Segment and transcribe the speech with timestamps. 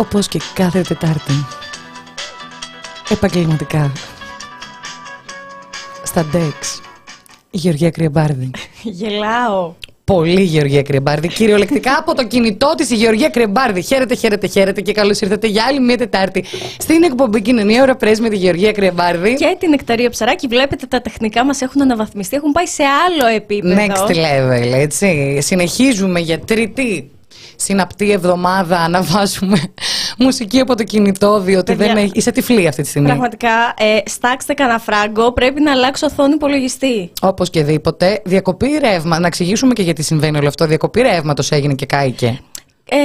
[0.00, 1.32] Όπως και κάθε Τετάρτη.
[3.10, 3.92] Επαγγελματικά.
[6.02, 6.80] Στα DEX.
[7.50, 8.50] Η Γεωργία Κρυεμπάρδη.
[8.82, 9.74] Γελάω.
[10.04, 11.28] Πολύ Γεωργία Κρυεμπάρδη.
[11.28, 13.82] Κυριολεκτικά από το κινητό της η Γεωργία Κρυεμπάρδη.
[13.82, 16.44] Χαίρετε, χαίρετε, χαίρετε και καλώς ήρθατε για άλλη μια Τετάρτη
[16.78, 19.34] στην εκπομπή Κοινωνία Ωρα Πρέσβη με τη Γεωργία Κρυεμπάρδη.
[19.34, 23.74] Και την Νεκταρία Ψαράκη, βλέπετε τα τεχνικά μας έχουν αναβαθμιστεί, έχουν πάει σε άλλο επίπεδο.
[23.74, 25.38] Next level, έτσι.
[25.40, 27.10] Συνεχίζουμε για τρίτη
[27.60, 29.60] συναπτή εβδομάδα να βάζουμε
[30.18, 32.12] μουσική από το κινητό, διότι Παιδιά, δεν έχει...
[32.14, 33.08] είσαι τυφλή αυτή τη στιγμή.
[33.08, 37.12] Πραγματικά, ε, στάξτε κανένα φράγκο, πρέπει να αλλάξω οθόνη υπολογιστή.
[37.20, 39.18] Όπως και δίποτε, διακοπή ρεύμα.
[39.18, 40.66] Να εξηγήσουμε και γιατί συμβαίνει όλο αυτό.
[40.66, 42.40] Διακοπή ρεύματος έγινε και κάηκε.
[42.88, 42.96] Ε,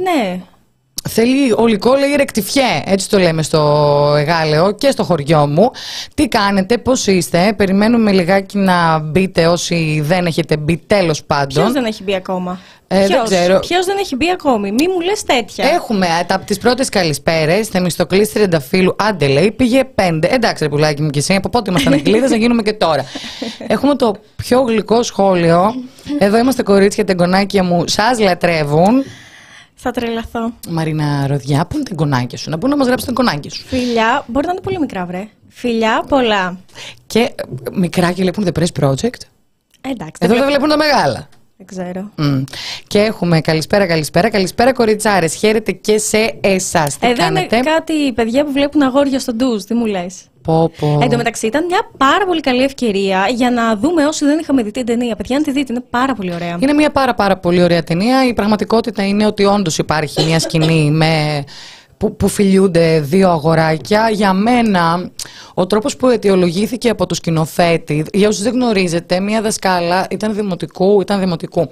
[0.00, 0.40] ναι.
[1.08, 5.70] Θέλει ολικό λέει ρεκτιφιέ, έτσι το λέμε στο Εγάλεο και στο χωριό μου.
[6.14, 11.62] Τι κάνετε, πώς είστε, περιμένουμε λιγάκι να μπείτε όσοι δεν έχετε μπει τέλος πάντων.
[11.62, 13.58] Ποιος δεν έχει μπει ακόμα; Ε, δεν Ποιος; ξέρω.
[13.58, 15.68] Ποιος δεν έχει μπει ακόμη; Μη μου λες τέτοια.
[15.68, 20.28] Έχουμε ε, τα, τις πρώτες καλησπέρες, Θεμιστοκλής Τριανταφύλου, άντε λέει, πήγε πέντε.
[20.30, 23.04] Εντάξει ρε πουλάκι μου και εσύ, από πότε ήμασταν εκκλείδες, να γίνουμε και τώρα.
[23.66, 25.74] Έχουμε το πιο γλυκό σχόλιο.
[26.18, 29.04] Εδώ είμαστε κορίτσια, τεγκονάκια μου, σας λατρεύουν.
[29.82, 30.52] Θα τρελαθώ.
[30.68, 33.64] Μαρίνα Ροδιά, πού είναι τα εγγονάκια σου, να μπουν να μας γράψουν τα εγγονάκια σου.
[33.66, 35.28] Φιλιά, μπορεί να είναι πολύ μικρά, βρε.
[35.48, 36.58] Φιλιά, πολλά.
[37.06, 37.32] Και ε,
[37.72, 39.20] μικρά και βλέπουν The Press Project.
[39.80, 41.28] Ε, εντάξει, Εδώ δεν βλέπω- βλέπουν τα μεγάλα.
[41.56, 42.10] δεν ξέρω.
[42.16, 42.42] Μμ.
[42.86, 45.34] Και έχουμε καλησπέρα, καλησπέρα, καλησπέρα κοριτσάρες.
[45.34, 46.98] Χαίρετε και σε εσάς.
[46.98, 50.14] Τι Ε, δεν είναι κάνετε; κάτι παιδιά που βλέπουν αγόρια στο ντουζ, τι μου λες;
[50.50, 50.98] Πω, πω.
[51.02, 54.62] Εν τω μεταξύ, ήταν μια πάρα πολύ καλή ευκαιρία για να δούμε όσοι δεν είχαμε
[54.62, 55.16] δει την ταινία.
[55.16, 56.56] Παιδιά, αν τη δείτε, είναι πάρα πολύ ωραία.
[56.60, 58.26] Είναι μια πάρα πάρα πολύ ωραία ταινία.
[58.26, 61.44] Η πραγματικότητα είναι ότι όντως υπάρχει μια σκηνή με...
[61.96, 64.10] Που, που φιλιούνται δύο αγοράκια.
[64.10, 65.10] Για μένα,
[65.54, 71.00] ο τρόπος που αιτιολογήθηκε από το σκηνοθέτη, για όσους δεν γνωρίζετε, μια δασκάλα ήταν δημοτικού,
[71.00, 71.68] ήταν δημοτικού.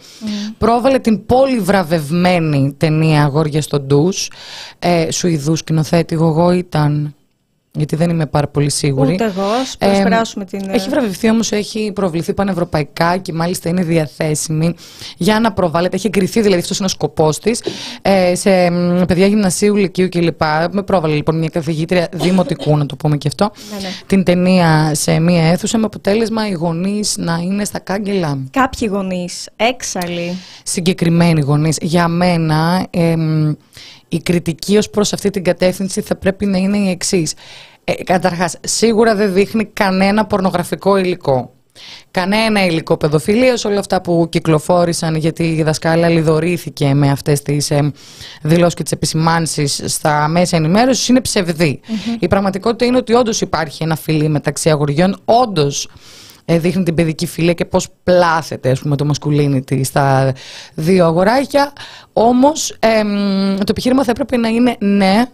[0.59, 4.31] Πρόβαλε την πολύ βραβευμένη ταινία «Αγόρια στο ντους».
[4.79, 7.15] Ε, Σουηδού σκηνοθέτη, εγώ ήταν...
[7.73, 9.13] Γιατί δεν είμαι πάρα πολύ σίγουρη.
[9.13, 10.61] Ούτε εγώ, ας Ε, προσπεράσουμε την.
[10.71, 14.75] Έχει βραβευτεί όμως, έχει προβληθεί πανευρωπαϊκά και μάλιστα είναι διαθέσιμη
[15.17, 15.97] για να προβάλλεται.
[15.97, 17.63] Έχει εγκριθεί δηλαδή αυτός είναι ο σκοπός της
[18.03, 20.41] ε, σε μ, παιδιά γυμνασίου, λυκείου κλπ.
[20.71, 23.89] Με πρόβαλε λοιπόν μια καθηγήτρια δημοτικού, να το πούμε και αυτό, Ναι, ναι.
[24.07, 28.39] την ταινία σε μια αίθουσα με αποτέλεσμα οι γονείς να είναι στα κάγκελα.
[28.51, 30.37] Κάποιοι γονείς, έξαλλοι.
[30.63, 31.77] Συγκεκριμένοι γονείς.
[31.81, 33.53] Για μένα, εμ,
[34.09, 37.35] η κριτική ως προς αυτή την κατεύθυνση θα πρέπει να είναι η εξής.
[37.85, 41.53] Ε, Καταρχάς, σίγουρα δεν δείχνει κανένα πορνογραφικό υλικό.
[42.11, 47.93] Κανένα υλικό παιδοφιλίας, όλα αυτά που κυκλοφόρησαν γιατί η δασκάλα λιδωρήθηκε με αυτές τις ε,
[48.43, 51.81] δηλώσεις και τις επισημάνσεις στα μέσα ενημέρωσης είναι ψευδή.
[52.19, 55.91] Η πραγματικότητα είναι ότι όντως υπάρχει ένα φιλί μεταξύ αγοριών, όντως ε,
[56.57, 60.33] δείχνει την παιδική φιλία και πώς πλάθεται ας πούμε, το masculinity στα
[60.75, 61.73] δύο αγοράκια.
[62.13, 63.09] Όμως εμ,
[63.57, 65.25] το επιχείρημα θα έπρεπε να είναι ναι,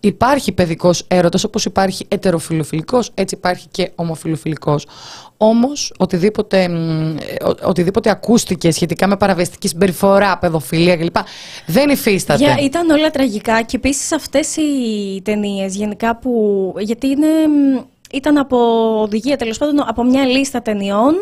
[0.00, 4.86] υπάρχει παιδικός έρωτας όπως υπάρχει ετεροφιλοφιλικός, έτσι υπάρχει και ομοφιλοφιλικός.
[5.36, 6.74] Όμως οτιδήποτε, εμ,
[7.16, 11.16] ε, ο- οτιδήποτε ακούστηκε σχετικά με παραβεστική συμπεριφορά, παιδοφιλία κλπ.
[11.66, 12.44] δεν υφίσταται.
[12.44, 16.74] Για, ήταν όλα τραγικά και επίσης αυτές οι ταινίες γενικά που.
[16.78, 17.80] Γιατί είναι, μ,
[18.12, 18.56] ήταν από
[19.00, 21.14] οδηγία τέλος πάντων από μια λίστα ταινιών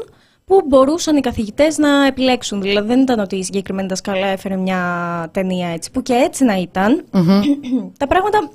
[0.45, 2.61] που μπορούσαν οι καθηγητές να επιλέξουν.
[2.61, 4.81] Δηλαδή δεν ήταν ότι η συγκεκριμένη δασκάλα έφερε μια
[5.33, 7.05] ταινία έτσι, που και έτσι να ήταν.
[7.99, 8.51] Τα πράγματα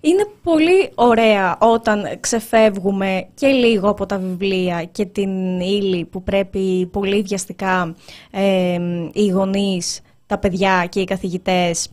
[0.00, 6.88] είναι πολύ ωραία όταν ξεφεύγουμε και λίγο από τα βιβλία και την ύλη που πρέπει
[6.92, 7.94] πολύ βιαστικά
[8.30, 8.78] ε,
[9.12, 11.88] οι γονείς, τα παιδιά και οι καθηγητές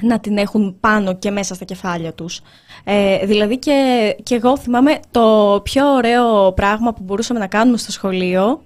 [0.00, 2.40] να την έχουν πάνω και μέσα στα κεφάλια τους.
[2.84, 7.92] Ε, δηλαδή και, και εγώ θυμάμαι το πιο ωραίο πράγμα που μπορούσαμε να κάνουμε στο
[7.92, 8.60] σχολείο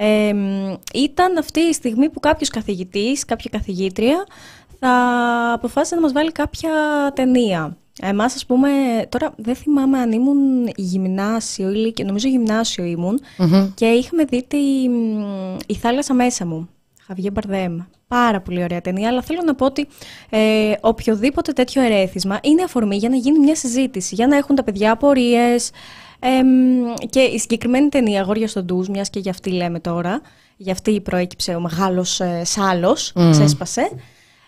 [0.00, 0.32] ε,
[0.94, 4.26] ήταν αυτή η στιγμή που κάποιος καθηγητής, κάποια καθηγήτρια
[4.78, 6.70] θα αποφάσισε να μας βάλει κάποια
[7.14, 7.76] ταινία.
[8.00, 8.68] Εμάς, ας πούμε,
[9.08, 13.20] τώρα δεν θυμάμαι αν ήμουν γυμνάσιο ή λύκειο, νομίζω γυμνάσιο ήμουν
[13.74, 14.58] και είχαμε δει τη,
[15.66, 16.68] «Η θάλασσα μέσα μου».
[17.06, 17.78] Χαβιέ Μπαρδέμ.
[18.08, 19.86] Πάρα πολύ ωραία ταινία, αλλά θέλω να πω ότι
[20.30, 24.64] ε, οποιοδήποτε τέτοιο ερέθισμα είναι αφορμή για να γίνει μια συζήτηση, για να έχουν τα
[24.64, 25.70] παιδιά απορίες.
[26.18, 26.46] εμ,
[27.10, 30.20] και η συγκεκριμένη ταινία, Αγόρια στον Ντουζ, μιας και για αυτή λέμε τώρα,
[30.56, 33.90] για αυτή προέκυψε ο μεγάλος ε, σάλος, ξέσπασε.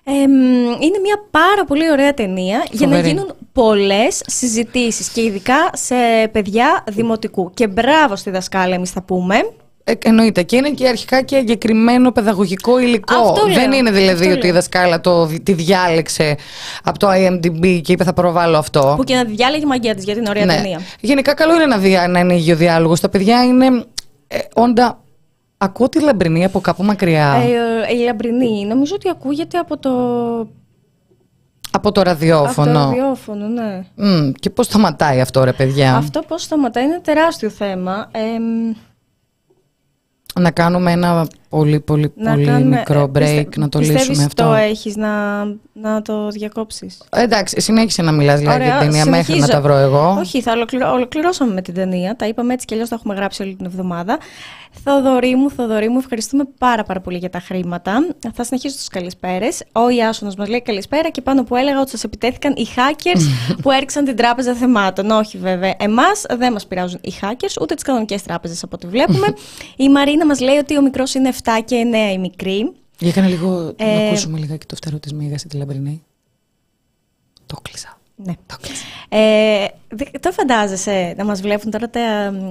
[0.05, 0.33] Εμ,
[0.81, 3.09] είναι μια πάρα πολύ ωραία ταινία για να Φοβερή.
[3.09, 7.51] γίνουν πολλές συζητήσεις και ειδικά σε παιδιά δημοτικού.
[7.55, 9.53] Και μπράβο στη δασκάλα, εμείς θα πούμε.
[9.91, 10.43] Ε, εννοείται.
[10.43, 13.15] Και είναι και αρχικά και εγκεκριμένο παιδαγωγικό υλικό.
[13.15, 13.55] Αυτό λέω.
[13.55, 14.53] Δεν είναι δηλαδή Αυτό ότι η λέω.
[14.53, 16.37] δασκάλα το, τη διάλεξε
[16.85, 18.95] από το IMDb και είπε θα προβάλλω αυτό.
[18.97, 20.55] Που και να τη διάλεγε η μαγεία της για την ωραία Ναι.
[20.55, 20.81] ταινία.
[21.01, 23.01] Γενικά καλό είναι να, δια, να ανοίγει ο διάλογος.
[23.01, 23.67] Τα παιδιά είναι
[24.27, 24.99] ε, όντα
[25.63, 27.35] Ακούω τη λαμπρινή από κάπου μακριά.
[27.91, 29.91] Ε, η λαμπρινή νομίζω ότι ακούγεται από το,
[31.71, 32.71] από το ραδιόφωνο.
[32.71, 33.85] από το ραδιόφωνο, ναι.
[33.95, 38.09] Μμ, και πώς σταματάει αυτό ρε παιδιά; Αυτό πώς σταματάει είναι τεράστιο θέμα.
[38.13, 38.19] Ε,
[40.35, 44.09] Να κάνουμε ένα πολύ πολύ να πολύ κάνουμε- μικρό ε, break πιστε- να το πιστεύεις
[44.09, 44.45] λύσουμε αυτό.
[44.45, 48.91] το έχεις να, να το διακόψεις; Ε, Εντάξει, συνέχισε να μιλάς δηλαδή, για Ωραία, την
[48.91, 49.53] ταινία μέχρι να συνεχίζω.
[49.53, 50.17] τα βρω εγώ.
[50.19, 50.93] Όχι, θα ολοκληρω...
[50.93, 52.17] ολοκληρώσαμε με την ταινία.
[52.17, 54.19] Τα είπαμε έτσι κι αλλιώς τα έχουμε γράψει όλη την εβδομάδα.
[54.85, 58.07] Θοδωρή μου, Θοδωρή μου, ευχαριστούμε πάρα, πάρα πολύ για τα χρήματα.
[58.35, 59.63] Θα συνεχίσω του καλησπέρες.
[59.73, 63.21] Ο Ιάσονας μας λέει καλησπέρα και πάνω που έλεγα ότι σας επιτέθηκαν οι hackers
[63.63, 65.11] που έριξαν την τράπεζα θεμάτων.
[65.11, 65.75] Όχι, βέβαια.
[65.79, 69.27] Εμάς δεν μας πειράζουν οι hackers, ούτε τις κανονικές τράπεζες από ό,τι βλέπουμε.
[69.77, 71.77] η Μαρίνα μας λέει ότι ο μικρός είναι 7 και
[72.11, 72.73] 9 η μικρή.
[72.99, 76.03] Για κάνε λίγο, Ε, να ακούσουμε λιγάκι το φτερό της Μίγας τη λαμπρινή.
[77.47, 77.99] Το κλείσα.
[78.17, 78.33] Ναι.
[78.47, 78.85] Το κλείσα.
[79.09, 82.01] Ε, δεν- το φαντάζεσαι να μας βλέπουν τώρα τα,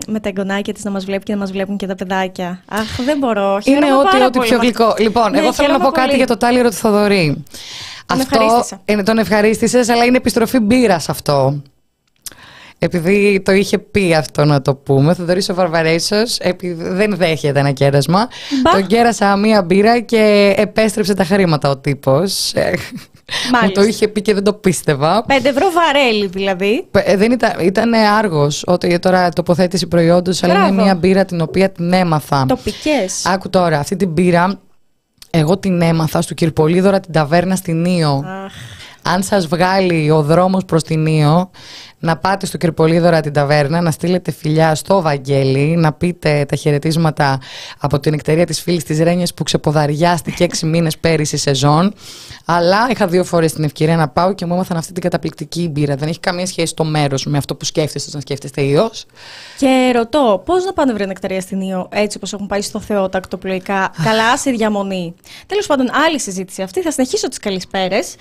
[0.08, 3.02] με τα εγγονάκια της να μας βλέπει και να μας βλέπουν και τα παιδάκια; Αχ,
[3.06, 3.52] δεν μπορώ.
[3.64, 4.50] Είναι Χαίρομαι ό,τι, πάρα ό,τι πολύ.
[4.50, 4.96] πιο γλυκό.
[5.00, 6.18] Λοιπόν, Ναι, εγώ θέλω να χαίρομαι πω κάτι πολύ.
[6.18, 7.44] για το τάλιρο του Θοδωρή.
[8.06, 8.82] Τον ευχαρίστησα.
[8.86, 11.62] είναι, τον ευχαρίστησες, αλλά είναι επιστροφή μπύρας αυτό.
[12.82, 17.60] Επειδή το είχε πει αυτό να το πούμε, ο Θοδωρής ο Βαρβαρέσος επειδή δεν δέχεται
[17.60, 18.28] ένα κέρασμα.
[18.64, 18.72] Μπα.
[18.72, 22.54] Τον κέρασα μία μπύρα και επέστρεψε τα χρήματα ο τύπος.
[22.54, 23.82] Ε, Μου Μάλιστα.
[23.82, 25.26] το είχε πει και δεν το πίστευα.
[25.28, 26.88] 5 ευρώ βαρέλι δηλαδή.
[26.92, 30.84] Ε, δεν ήταν, ήταν άργος ότι τώρα τοποθέτηση προϊόντος, αλλά είναι Μπράβο.
[30.84, 32.46] μία μπύρα την οποία την έμαθα.
[32.48, 33.26] Τοπικές.
[33.26, 34.60] Άκου τώρα, αυτή την πήρα.
[35.30, 38.24] Εγώ την έμαθα στο Κυρπολίδωρα την ταβέρνα στην Ήο.
[38.46, 38.54] Αχ,
[39.14, 41.50] Αν σας βγάλει ο δρόμος προς την Ήο,
[42.00, 47.40] να πάτε στο Κυρπολίδωρα την ταβέρνα, να στείλετε φιλιά στο Βαγγέλη, να πείτε τα χαιρετίσματα
[47.80, 51.94] από την εκτερία της φίλης της Ρένιας που ξεποδαριάστηκε έξι μήνες πέρυσι σεζόν.
[52.46, 55.96] Αλλά είχα δύο φορές την ευκαιρία να πάω και μου έμαθαν αυτή την καταπληκτική μπύρα.
[55.96, 59.06] Δεν έχει καμία σχέση το μέρος με αυτό που σκέφτεστε όταν σκέφτεστε Ήος.
[59.58, 63.38] Και ρωτώ, πώς να πάνε βρει νεκταρία στην Ήο, έτσι όπως έχουν πάει στο Θεότακτο
[63.38, 65.14] πλοϊκά, καλά σε διαμονή.
[65.46, 66.82] Τέλος πάντων, άλλη συζήτηση αυτή.
[66.82, 68.16] Θα συνεχίσω τις καλησπέρες.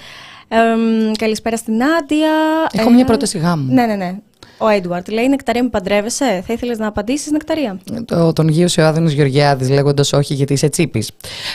[1.18, 2.30] Καλησπέρα στην Άντια.
[2.72, 3.72] Έχω μια πρόταση γάμου.
[3.72, 4.14] Ναι, ναι, ναι.
[4.60, 8.86] Ο Έντουαρτ λέει: Νεκταρία, με παντρεύεσαι; Θα ήθελες να απαντήσεις, Νεκταρία; Το, τον γύρωσε ο
[8.86, 11.10] Άδωνος Γεωργιάδης λέγοντας όχι γιατί είσαι τσίπης.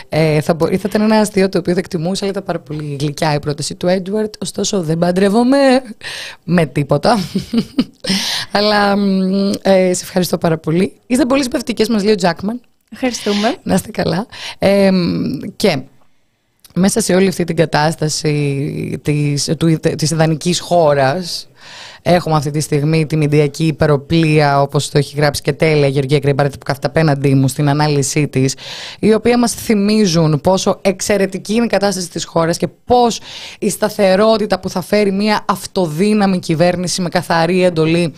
[0.10, 2.98] Ε, θα, μπο- θα ήταν ένα αστείο το οποίο θα εκτιμούσα, αλλά ήταν πάρα πολύ
[3.00, 4.34] γλυκιά η πρόταση του Έντουαρτ.
[4.40, 5.58] Ωστόσο δεν παντρεύομαι
[6.44, 7.20] με τίποτα.
[8.52, 10.94] αλλά μ, ε, σε ευχαριστώ πάρα πολύ.
[11.08, 12.62] Είστε πολύ συμπαθητικές μας λέει ο Τζάκμαν.
[12.92, 13.56] Ευχαριστούμε.
[13.64, 14.26] Να είστε καλά.
[14.60, 15.78] Ε, μ, και
[16.74, 21.48] μέσα σε όλη αυτή την κατάσταση της, του, της ιδανικής χώρας
[22.04, 26.20] έχουμε αυτή τη στιγμή τη μηντιακή υπεροπλία όπως το έχει γράψει και τέλεια η Γεωργία
[26.20, 28.56] Κρυμπάρτη που κάθεται απέναντί μου στην ανάλυση της
[29.00, 33.20] οι οποία μας θυμίζουν πόσο εξαιρετική είναι η κατάσταση της χώρας και πώς
[33.60, 38.14] η σταθερότητα που θα φέρει μια αυτοδύναμη κυβέρνηση με καθαρή εντολή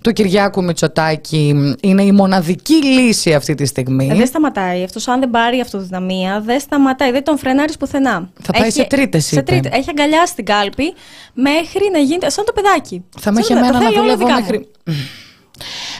[0.00, 4.08] του Κυριάκου Μητσοτάκη είναι η μοναδική λύση αυτή τη στιγμή.
[4.12, 4.82] Ε, δεν σταματάει.
[4.82, 7.10] Αυτός, αν δεν πάρει αυτοδυναμία, δεν σταματάει.
[7.10, 8.30] Δεν τον φρενάρεις πουθενά.
[8.42, 9.44] Θα πάει σε τρίτες, σε είπε.
[9.44, 9.78] τρίτες.
[9.78, 10.94] Έχει αγκαλιάσει την κάλπη
[11.32, 13.04] μέχρι να γίνεται σαν το παιδάκι.
[13.28, 14.40] Θα με Σαν έχει το- εμένα τα να θέλει όλα δουλεύω δικά μου.
[14.40, 14.68] μέχρι.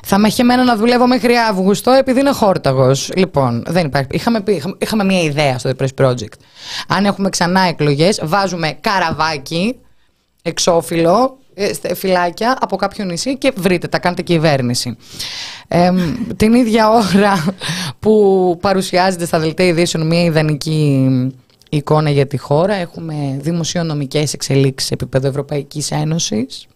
[0.05, 3.11] Θα με έχει εμένα να δουλεύω μέχρι Αύγουστο επειδή είναι χόρταγος.
[3.17, 4.09] Λοιπόν, δεν υπάρχει.
[4.11, 6.33] Είχαμε, πει, είχαμε, είχαμε μια ιδέα στο The Press Project.
[6.89, 9.77] Αν έχουμε ξανά εκλογές, βάζουμε καραβάκι,
[10.43, 14.97] εξώφυλλο, ε, στε- φυλάκια από κάποιο νησί και βρείτε, τα κάνετε κυβέρνηση.
[15.69, 15.99] Ε, μ,
[16.37, 17.45] την ίδια ώρα
[17.99, 21.09] που παρουσιάζεται στα δελτία ειδήσεων μια ιδανική
[21.71, 26.67] εικόνα για τη χώρα, έχουμε δημοσιονομικές εξελίξεις σε επίπεδο Ευρωπαϊκής Ένωσης.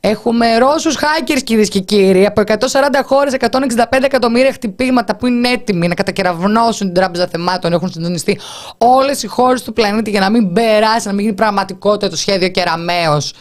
[0.00, 5.88] Έχουμε Ρώσους hackers κυρίες και κύριοι από 140 χώρες, 165 εκατομμύρια χτυπήματα που είναι έτοιμοι
[5.88, 7.72] να κατακεραυνώσουν την τράπεζα θεμάτων.
[7.72, 8.40] Έχουν συντονιστεί
[8.78, 12.48] όλες οι χώρες του πλανήτη για να μην περάσει, να μην γίνει πραγματικότητα το σχέδιο
[12.48, 13.32] Κεραμέως.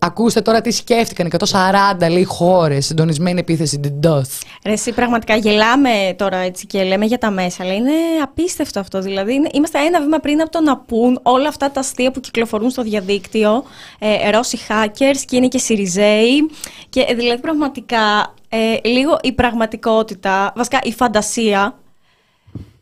[0.00, 1.30] Ακούστε τώρα τι σκέφτηκαν.
[2.00, 4.22] 140 λέει χώρες, συντονισμένη επίθεση την DOS.
[4.64, 9.00] Ρε, εσύ πραγματικά γελάμε τώρα έτσι και λέμε για τα μέσα, αλλά είναι απίστευτο αυτό.
[9.00, 12.20] Δηλαδή, είναι- είμαστε ένα βήμα πριν από το να πούν όλα αυτά τα αστεία που
[12.20, 13.64] κυκλοφορούν στο διαδίκτυο.
[13.98, 16.50] Ε, Ρώσοι hackers και είναι και Σιριζέοι.
[16.88, 21.78] Και ε, δηλαδή, πραγματικά, ε, λίγο η πραγματικότητα, βασικά η φαντασία,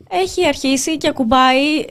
[0.09, 1.85] έχει αρχίσει και ακουμπάει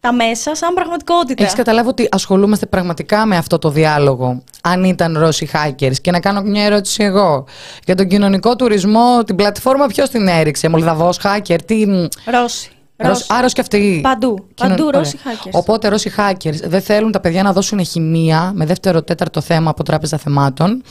[0.00, 1.42] τα μέσα σαν πραγματικότητα.
[1.42, 4.42] Έχεις καταλάβει ότι ασχολούμαστε πραγματικά με αυτό το διάλογο.
[4.62, 7.44] Αν ήταν Ρώσοι hackers; Και να κάνω μια ερώτηση εγώ.
[7.84, 11.84] Για τον κοινωνικό τουρισμό, την πλατφόρμα ποιος την έριξε, Μολδαβός hacker, τι.
[12.24, 12.70] Ρώσοι.
[13.02, 13.32] Ρώσοι.
[13.32, 14.00] Α, Ρώσοι και αυτοί.
[14.02, 14.34] Παντού.
[14.54, 15.00] Κοινων- Παντού Ωραία.
[15.00, 15.50] Ρώσοι hackers.
[15.52, 19.82] Οπότε Ρώσοι hackers δεν θέλουν τα παιδιά να δώσουν χημεία με δεύτερο, τέταρτο θέμα από
[19.82, 20.82] τράπεζα θεμάτων.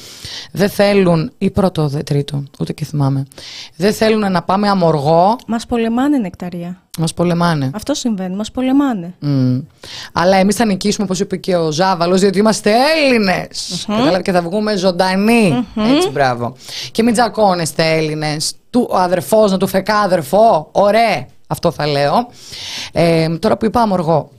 [0.51, 3.25] Δεν θέλουν, ή πρώτο, δε, τρίτο, ούτε και θυμάμαι.
[3.75, 6.82] Δεν θέλουν να πάμε αμοργό, Μας πολεμάνε νεκταρία.
[7.00, 7.72] μας πολεμάνε.
[7.74, 9.13] Αυτό συμβαίνει, μας πολεμάνε.
[9.20, 9.60] Μμ.
[10.13, 13.84] Αλλά εμείς θα νικήσουμε, όπως είπε και ο Ζάβαλος, διότι είμαστε Έλληνες.
[13.88, 15.66] Κατάλαβε και θα βγούμε ζωντανοί.
[15.96, 16.56] Έτσι, μπράβο.
[16.92, 18.54] Και μην τζακώνεστε, Έλληνες.
[18.70, 20.70] του ο αδερφός να του φεκά αδερφό.
[20.72, 22.27] Ωραία, αυτό θα λέω.
[22.91, 24.29] Ε, τώρα που είπα αμοργό,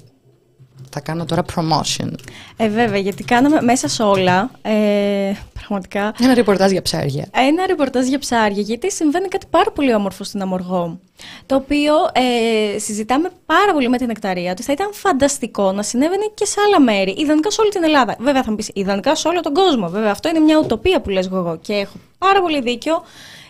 [0.93, 2.11] θα κάνω τώρα promotion.
[2.57, 7.27] Ε, βέβαια, γιατί κάναμε μέσα σε όλα, ε, πραγματικά, Ένα ρεπορτάζ για ψάρια.
[7.31, 10.99] ένα ρεπορτάζ για ψάρια, γιατί συμβαίνει κάτι πάρα πολύ όμορφο στην Αμοργό,
[11.47, 16.31] το οποίο ε, συζητάμε πάρα πολύ με την Νεκταρία, ότι θα ήταν φανταστικό να συνέβαινε
[16.35, 18.17] και σε άλλα μέρη, ιδανικά σε όλη την Ελλάδα.
[18.19, 21.11] Βέβαια θα μου πεις, ιδανικά σε όλο τον κόσμο, βέβαια αυτό είναι μια ουτοπία που
[21.11, 23.03] λες εγώ και έχω πάρα πολύ δίκιο,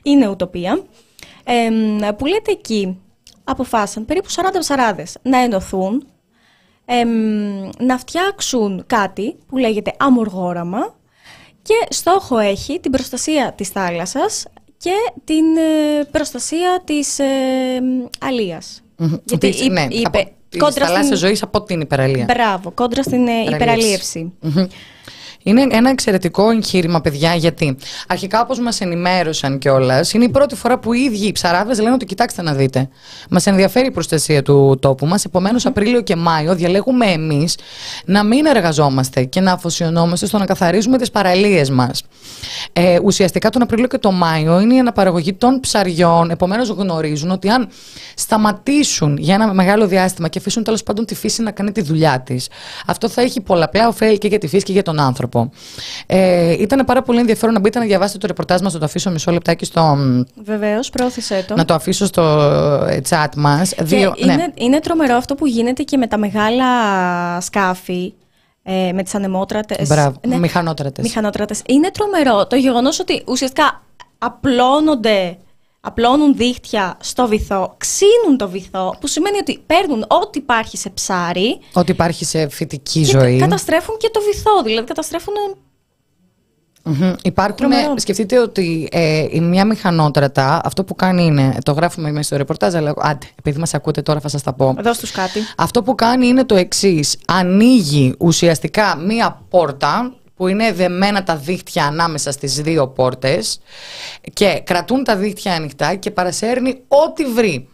[0.02, 0.82] είναι ουτοπία,
[1.44, 2.98] ε, που λέτε εκεί
[3.50, 6.06] αποφάσισαν περίπου 40 ψαράδες να ενωθούν,
[6.84, 7.08] εμ,
[7.78, 10.94] να φτιάξουν κάτι που λέγεται αμοργόραμα
[11.62, 14.92] και στόχο έχει την προστασία της θάλασσας και
[15.24, 17.24] την ε, προστασία της ε,
[18.20, 18.82] αλίας.
[19.24, 22.24] Γιατί Της- είπε- ναι, είπε, από της κόντρα θαλάσσιας στην- ζωής από την υπεραλία.
[22.24, 24.32] Μπράβο, κόντρα στην ε, υπεραλίευση.
[24.40, 24.66] Μμμ.
[25.42, 27.76] Είναι ένα εξαιρετικό εγχείρημα, παιδιά, γιατί
[28.08, 31.92] αρχικά, όπως μας ενημέρωσαν κιόλας, είναι η πρώτη φορά που οι ίδιοι οι ψαράδες λένε
[31.92, 32.88] ότι κοιτάξτε να δείτε.
[33.30, 35.24] Μας ενδιαφέρει η προστασία του τόπου μας.
[35.24, 37.56] Επομένως, Απρίλιο και Μάιο διαλέγουμε εμείς
[38.04, 42.02] να μην εργαζόμαστε και να αφοσιωνόμαστε στο να καθαρίζουμε τις παραλίες μας.
[42.72, 46.30] Ε, ουσιαστικά τον Απρίλιο και τον Μάιο είναι η αναπαραγωγή των ψαριών.
[46.30, 47.68] Επομένως, γνωρίζουν ότι αν
[48.14, 52.20] σταματήσουν για ένα μεγάλο διάστημα και αφήσουν τέλος πάντων τη φύση να κάνει τη δουλειά
[52.20, 52.48] της,
[52.86, 55.29] αυτό θα έχει πολλαπλά ωφέλη και για τη φύση και για τον άνθρωπο.
[56.06, 59.10] Ε, ήταν πάρα πολύ ενδιαφέρον να μπείτε να διαβάσετε το ρεπορτάζ μας, θα το αφήσω
[59.10, 59.96] μισό λεπτάκι στο.
[60.44, 61.54] Βεβαίως, πρόθεσέ το.
[61.54, 62.22] Να το αφήσω στο
[62.88, 63.74] ε, chat μας.
[63.88, 66.66] Και είναι, είναι τρομερό αυτό που γίνεται και με τα μεγάλα
[67.40, 68.12] σκάφη,
[68.62, 69.88] ε, με τις ανεμότρατες.
[69.88, 71.04] Μπράβο, μηχανότρατες.
[71.04, 71.62] Μηχανότρατες.
[71.66, 73.82] Είναι τρομερό το γεγονός ότι ουσιαστικά
[74.18, 75.36] απλώνονται,
[75.80, 81.58] απλώνουν δίχτυα στο βυθό, ξύνουν το βυθό, που σημαίνει ότι παίρνουν ό,τι υπάρχει σε ψάρι
[81.72, 83.38] Ότι υπάρχει σε φυτική και ζωή.
[83.38, 85.34] καταστρέφουν και το βυθό, δηλαδή καταστρέφουν...
[86.84, 87.12] Μμμ.
[87.22, 87.94] Υπάρχουν, Τρομερό.
[87.98, 92.74] σκεφτείτε ότι ε, η μια μηχανότρατα αυτό που κάνει είναι, το γράφουμε μέσα στο ρεπορτάζ,
[92.74, 94.76] αλλά άντε, επειδή μας ακούτε τώρα θα σας τα πω.
[94.82, 95.40] Δώσ' τους κάτι.
[95.56, 97.16] Αυτό που κάνει είναι το εξής.
[97.26, 103.60] Ανοίγει ουσιαστικά μία πόρτα που είναι δεμένα τα δίχτυα ανάμεσα στις δύο πόρτες
[104.32, 107.68] και κρατούν τα δίχτυα ανοιχτά και παρασέρνει ό,τι βρει.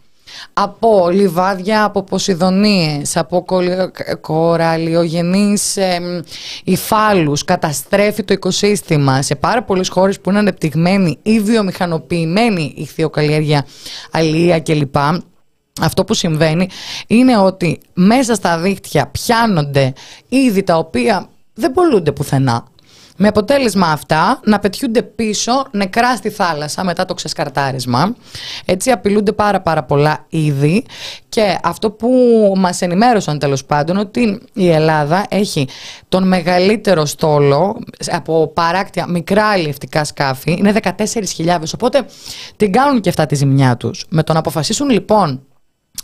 [0.53, 6.19] Από λιβάδια, από ποσειδονίες, από κολυ- κοραλιογενείς εμ,
[6.63, 13.65] υφάλους, καταστρέφει το οικοσύστημα σε πάρα πολλές χώρες που είναι ανεπτυγμένη ή βιομηχανοποιημένη ηχθειοκαλλιέργεια,
[14.11, 14.95] αλληλεία κλπ.
[15.81, 16.69] Αυτό που συμβαίνει
[17.07, 19.93] είναι ότι μέσα στα δίχτυα πιάνονται
[20.29, 22.65] είδη τα οποία δεν πολλούνται πουθενά.
[23.19, 28.15] Με αποτέλεσμα αυτά να πετιούνται πίσω νεκρά στη θάλασσα μετά το ξεσκαρτάρισμα.
[28.65, 30.85] Έτσι απειλούνται πάρα πάρα πολλά είδη
[31.29, 32.09] και αυτό που
[32.57, 35.67] μας ενημέρωσαν τέλος πάντων ότι η Ελλάδα έχει
[36.09, 42.05] τον μεγαλύτερο στόλο από παράκτια μικρά αλλιευτικά σκάφη, είναι 14.000 οπότε
[42.55, 44.05] την κάνουν και αυτά τη ζημιά τους.
[44.09, 45.41] Με το να αποφασίσουν λοιπόν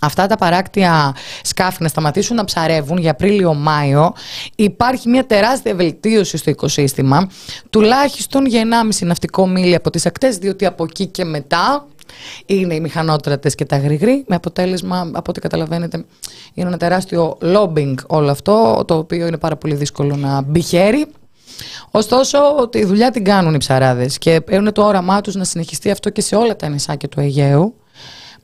[0.06, 4.14] αυτά τα παράκτια σκάφη να σταματήσουν να ψαρεύουν για Απρίλιο-Μάιο,
[4.56, 7.30] υπάρχει μια τεράστια βελτίωση στο οικοσύστημα,
[7.70, 11.88] τουλάχιστον για 1,5 ναυτικό μίλι από τις ακτές, διότι από εκεί και μετά
[12.46, 16.06] είναι οι μηχανότρατες και τα γρηγροί, με αποτέλεσμα, από ό,τι καταλαβαίνετε,
[16.54, 21.06] είναι ένα τεράστιο lobbying όλο αυτό, το οποίο είναι πάρα πολύ δύσκολο να μπει χέρι.
[21.92, 22.38] Ωστόσο,
[22.70, 26.22] τη δουλειά την κάνουν οι ψαράδες και έχουν το όραμά τους να συνεχιστεί αυτό και
[26.22, 27.76] σε όλα τα νησάκια του Αιγαίου.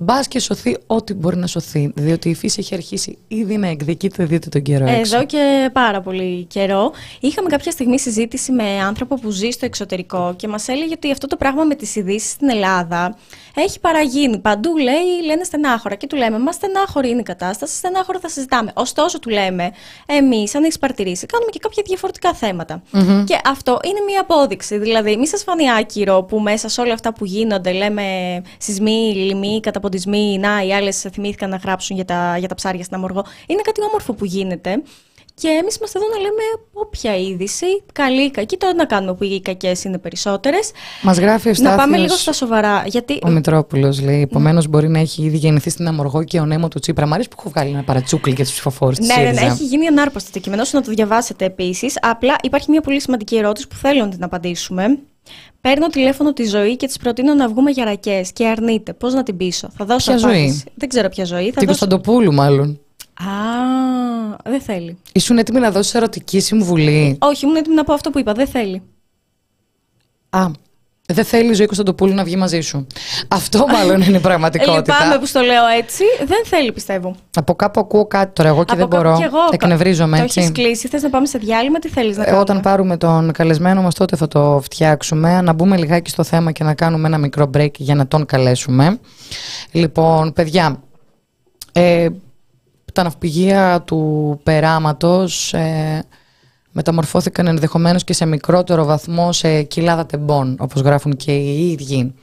[0.01, 1.91] Μπας και σωθεί ό,τι μπορεί να σωθεί.
[1.95, 5.15] Διότι η φύση έχει αρχίσει ήδη να εκδικείται, δείτε τον καιρό έξω.
[5.15, 10.33] Εδώ και πάρα πολύ καιρό είχαμε κάποια στιγμή συζήτηση με άνθρωπο που ζει στο εξωτερικό
[10.35, 13.17] και μας έλεγε ότι αυτό το πράγμα με τις ειδήσεις στην Ελλάδα
[13.55, 14.39] έχει παραγίνει.
[14.39, 18.71] Παντού λέει, λένε στενάχωρα και του λέμε, μα στενάχωρη είναι η κατάσταση, στενάχωρα θα συζητάμε.
[18.73, 19.71] Ωστόσο του λέμε,
[20.05, 22.81] εμείς αν έχεις παρατηρήσει, κάνουμε και κάποια διαφορετικά θέματα.
[23.25, 24.77] Και αυτό είναι μία απόδειξη.
[24.77, 28.03] Δηλαδή, μη σας φανεί άκυρο που μέσα σε όλα αυτά που γίνονται λέμε
[28.57, 32.95] σεισμοί, λοιμοί, καταποντισμοί, να οι άλλες θυμήθηκαν να γράψουν για τα, για τα ψάρια στην
[32.95, 33.25] Αμοργό.
[33.47, 34.81] Είναι κάτι όμορφο που γίνεται.
[35.41, 36.43] Και εμείς είμαστε εδώ να λέμε
[36.73, 40.71] όποια είδηση, καλή ή κακή, τώρα να κάνουμε που οι κακές είναι περισσότερες.
[41.01, 42.83] Μας γράφει ο Να Στάθιος, πάμε λίγο στα σοβαρά.
[42.87, 43.19] Γιατί.
[43.23, 46.79] Ο Μητρόπουλος λέει: Επομένως, μπορεί να έχει ήδη γεννηθεί στην Αμοργό και ο Νέμο του
[46.79, 47.07] Τσίπρα.
[47.07, 49.45] Μ' αρέσει που έχω βγάλει ένα παρατσούκλι για τους ψηφοφόρους της Ναι, ναι, ναι, ΣΥΡΙΖΑ.
[49.53, 51.97] έχει γίνει ανάρπαστο το κείμενο, ώστε να το διαβάσετε επίσης.
[52.01, 54.99] Απλά υπάρχει μια πολύ σημαντική ερώτηση που θέλω να την απαντήσουμε.
[55.61, 58.93] Παίρνω τηλέφωνο τη ζωή και της προτείνω να βγούμε για ρακές και αρνείται.
[58.93, 60.47] Πώς να την πείσω; Θα δώσω Ποια απάντηση.
[60.47, 61.51] ζωή; Δεν ξέρω ποια ζωή.
[61.51, 61.79] Θα Την δώσω...
[61.87, 62.79] Κωνσταντοπούλου, μάλλον.
[63.13, 63.25] Α,
[64.43, 64.97] δεν θέλει.
[65.13, 68.33] Ήσουν έτοιμη να δώσεις ερωτική συμβουλή; Όχι, ήμουν έτοιμη να πω αυτό που είπα.
[68.33, 68.81] Δεν θέλει.
[70.29, 70.45] Α,
[71.13, 72.87] δεν θέλει η ζωή Κωνσταντοπούλου να βγει μαζί σου.
[73.27, 74.93] Αυτό μάλλον είναι η πραγματικότητα.
[74.93, 76.03] Λυπάμαι που στο λέω έτσι.
[76.25, 77.15] Δεν θέλει, πιστεύω.
[77.35, 78.49] Από κάπου ακούω κάτι τώρα.
[78.49, 79.17] Εγώ και Από δεν κάπου μπορώ.
[79.17, 79.37] κι εγώ.
[79.51, 80.39] Εκνευρίζομαι Το έτσι.
[80.39, 80.87] έχεις κλείσει.
[80.87, 83.93] Θες να πάμε σε διάλειμμα, τι θέλεις να Ε, κάνουμε; Όταν πάρουμε τον καλεσμένο μας
[83.95, 85.41] τότε θα το φτιάξουμε.
[85.41, 88.99] Να μπούμε λιγάκι στο θέμα και να κάνουμε ένα μικρό break για να τον καλέσουμε.
[89.71, 90.79] Λοιπόν, παιδιά,
[91.71, 92.07] ε,
[92.93, 96.03] τα ναυπηγεία του περάματος ε,
[96.71, 102.13] μεταμορφώθηκαν ενδεχομένως και σε μικρότερο βαθμό σε κοιλάδα τεμπών, όπως γράφουν και οι ίδιοι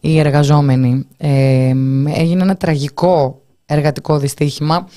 [0.00, 1.06] οι εργαζόμενοι.
[1.16, 1.72] Ε,
[2.14, 4.88] έγινε ένα τραγικό εργατικό δυστύχημα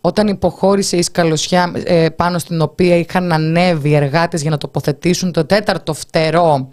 [0.00, 5.32] όταν υποχώρησε η σκαλωσιά ε, πάνω στην οποία είχαν ανέβει οι εργάτες για να τοποθετήσουν
[5.32, 6.68] το τέταρτο φτερό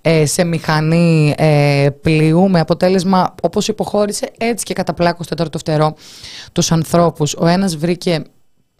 [0.00, 5.58] ε, σε μηχανή ε, πλοίου με αποτέλεσμα όπως υποχώρησε έτσι και κατά πλάκο στο τέταρτο
[5.58, 5.94] φτερό
[6.52, 7.34] τους ανθρώπους.
[7.34, 8.22] Ο ένας βρήκε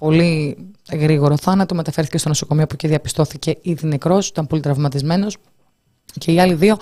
[0.00, 0.56] πολύ
[0.92, 5.36] γρήγορο θάνατο, μεταφέρθηκε στο νοσοκομείο που και διαπιστώθηκε ήδη νεκρός, ήταν πολύ τραυματισμένος
[6.18, 6.76] και οι άλλοι δύο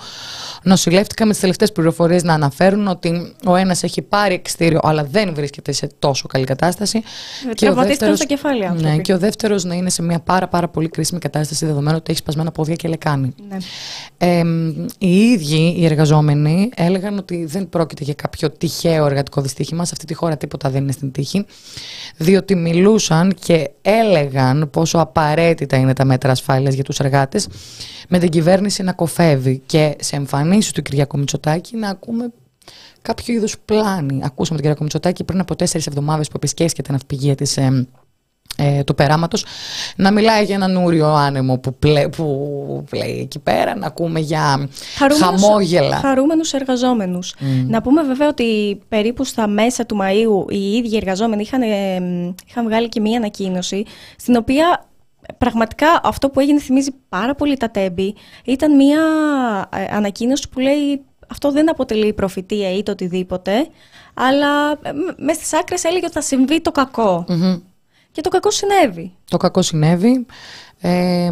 [0.63, 5.33] νοσηλεύτηκαν με τις τελευταίες πληροφορίες να αναφέρουν ότι ο ένας έχει πάρει εξτήριο, αλλά δεν
[5.33, 7.03] βρίσκεται σε τόσο καλή κατάσταση.
[7.49, 8.95] Ε, τραυματίστηκαν στο κεφάλι, άνθρωποι.
[8.95, 12.11] ναι, και ο δεύτερος να είναι σε μια πάρα, πάρα πολύ κρίσιμη κατάσταση, δεδομένου ότι
[12.11, 13.33] έχει σπασμένα πόδια και λεκάνη.
[13.49, 13.57] Ναι.
[14.17, 14.43] Ε,
[14.97, 19.85] οι ίδιοι οι εργαζόμενοι έλεγαν ότι δεν πρόκειται για κάποιο τυχαίο εργατικό δυστύχημα.
[19.85, 21.45] Σε αυτή τη χώρα τίποτα δεν είναι στην τύχη.
[22.17, 27.47] Διότι μιλούσαν και έλεγαν πόσο απαραίτητα είναι τα μέτρα ασφάλειας για τους εργάτες,
[28.09, 28.91] με την κυβέρνηση να
[29.23, 32.29] κοφεύει και σε εμφανίσει του Κυριακού Μητσοτάκη να ακούμε
[33.01, 34.13] κάποιο είδους πλάνη.
[34.23, 37.87] Ακούσαμε τον Κυριακό Μητσοτάκη πριν από τέσσερις εβδομάδες που επισκέφθηκε την ναυπηγεία της ε,
[38.57, 39.45] ε, του περάματος
[39.95, 44.69] να μιλάει για έναν ούριο άνεμο που, πλέ, που πλέει εκεί πέρα, να ακούμε για
[44.97, 45.95] Χαρούμενους- χαμόγελα.
[45.97, 47.33] Χαρούμενους εργαζόμενους.
[47.67, 51.95] Να πούμε βέβαια ότι περίπου στα μέσα του Μαΐου οι ίδιοι εργαζόμενοι είχαν, ε,
[52.47, 53.83] είχαν βγάλει και μία ανακοίνωση
[54.17, 54.88] στην οποία
[55.37, 58.15] πραγματικά αυτό που έγινε θυμίζει πάρα πολύ τα τέμπη.
[58.45, 59.01] Ήταν μία
[59.73, 63.67] ε, ανακοίνωση που λέει αυτό δεν αποτελεί προφητεία ή το οτιδήποτε,
[64.13, 67.25] αλλά ε, μες στις άκρες έλεγε ότι θα συμβεί το κακό.
[67.27, 67.59] Μμμ.
[68.11, 69.11] Και το κακό συνέβη.
[69.29, 70.25] Το κακό συνέβη.
[70.79, 71.29] Ε,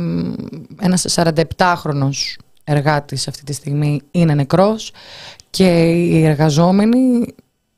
[0.82, 4.92] ένας 47χρονος εργάτης αυτή τη στιγμή είναι νεκρός
[5.50, 7.36] και οι εργαζόμενοι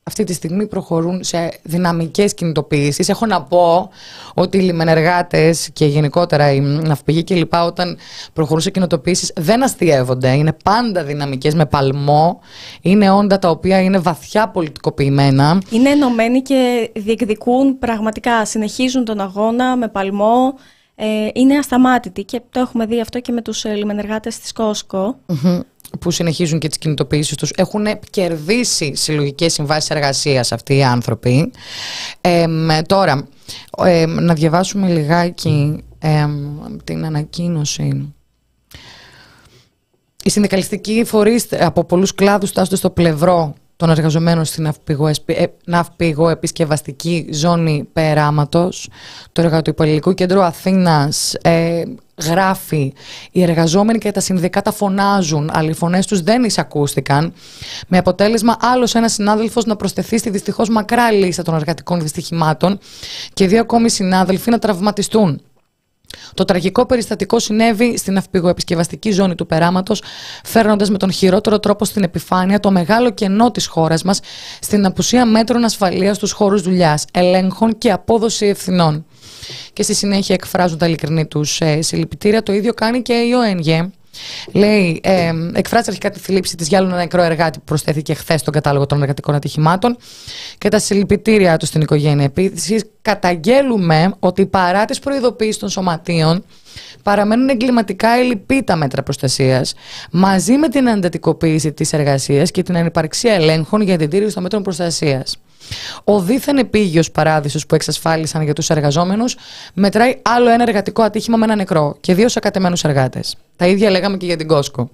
[0.10, 3.10] αυτή τη στιγμή προχωρούν σε δυναμικές κινητοποιήσεις.
[3.10, 3.90] Έχω να πω
[4.34, 7.98] ότι οι λιμενεργάτες και γενικότερα οι ναυπηγοί και λοιπά όταν
[8.34, 10.30] προχωρούν σε κινητοποιήσεις δεν αστείευονται.
[10.32, 12.40] Είναι πάντα δυναμικές με παλμό.
[12.82, 15.62] Είναι όντα τα οποία είναι βαθιά πολιτικοποιημένα.
[15.70, 20.54] Είναι ενωμένοι και διεκδικούν πραγματικά, συνεχίζουν τον αγώνα με παλμό.
[21.02, 25.20] Ε, είναι ασταμάτητοι και το έχουμε δει αυτό και με τους ε, λιμενεργάτες της Κόσκο.
[25.26, 25.60] Μμμ.
[26.00, 31.52] Που συνεχίζουν και τις κινητοποιήσεις τους έχουν κερδίσει συλλογικές συμβάσεις εργασίας αυτοί οι άνθρωποι.
[32.22, 33.28] Εμ, τώρα
[33.86, 38.14] εμ, να διαβάσουμε λιγάκι εμ, την ανακοίνωση.
[40.24, 47.30] Οι συνδικαλιστικοί φορείς από πολλούς κλάδους στάζονται στο πλευρό των εργαζομένων στην ναυπηγοεσπι- ε, ναυπηγοεπισκευαστική
[47.32, 48.90] ζώνη Περάματος.
[49.32, 51.84] Το Εργατοϊπαλληλικό Κέντρο Αθήνας ε,
[52.22, 52.94] γράφει
[53.32, 57.34] «Οι εργαζόμενοι και τα συνδικάτα φωνάζουν, αλλά οι φωνές τους δεν εισακούστηκαν».
[57.88, 62.80] Με αποτέλεσμα άλλος ένας συνάδελφος να προσθεθεί στη δυστυχώς μακρά λίστα των εργατικών δυστυχημάτων
[63.34, 65.42] και δύο ακόμη συνάδελφοι να τραυματιστούν.
[66.34, 70.04] Το τραγικό περιστατικό συνέβη στην αυπηγοεπισκευαστική ζώνη του περάματος,
[70.44, 74.20] φέρνοντας με τον χειρότερο τρόπο στην επιφάνεια το μεγάλο κενό της χώρας μας
[74.62, 79.06] στην απουσία μέτρων ασφαλείας στους χώρους δουλειάς, ελέγχων και απόδοση ευθυνών.
[79.74, 82.44] Και στη συνέχεια εκφράζουν τα ειλικρινή τους ε, συλληπιτήρια.
[82.44, 83.90] Το ίδιο κάνει και η ΟΕΝΓΕ.
[84.52, 88.40] Λέει, ε, εκφράζει αρχικά τη θλίψη της για άλλο ένα νεκρό εργάτη που προσθέθηκε χθες
[88.40, 89.98] στον κατάλογο των εργατικών ατυχημάτων
[90.58, 92.26] και τα συλληπιτήριά του στην οικογένεια.
[92.26, 96.44] Επίσης, καταγγέλουμε ότι παρά τι προειδοποιήσει των σωματείων
[97.04, 99.74] παραμένουν εγκληματικά ελλειπή τα μέτρα προστασίας,
[100.12, 104.64] μαζί με την εντατικοποίηση της εργασίας και την ανυπαρξία ελέγχων για την τήρηση των μέτρων
[104.64, 105.38] προστασίας.
[106.04, 109.38] Ο δίθεν επίγειος παράδεισος που εξασφάλισαν για τους εργαζόμενους
[109.74, 113.36] μετράει άλλο ένα εργατικό ατύχημα με ένα νεκρό και δύο σακατεμένους εργάτες.
[113.56, 114.90] Τα ίδια λέγαμε και για την Κόσκο.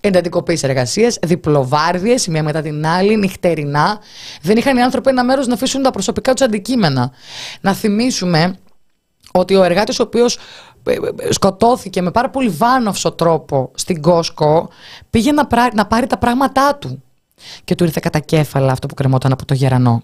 [0.00, 3.98] Εντατικοποίηση εργασίας, διπλοβάρδιες, η μία μετά την άλλη, νυχτερινά.
[4.42, 7.10] Δεν είχαν οι άνθρωποι ένα μέρος να αφήσουν τα προσωπικά τους αντικείμενα.
[7.60, 8.58] Να θυμίσουμε
[9.32, 10.38] ότι ο εργάτης ο οποίος
[10.84, 14.68] ε, ε, σκοτώθηκε με πάρα πολύ βάναυσο τρόπο στην Κόσκο
[15.10, 17.02] πήγε να, πρά- να πάρει τα πράγματά του
[17.64, 20.02] και του ήρθε κατά κέφαλα αυτό που κρεμόταν από το γερανό.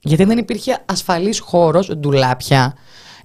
[0.00, 2.74] Γιατί δεν υπήρχε ασφαλής χώρος, ντουλάπια,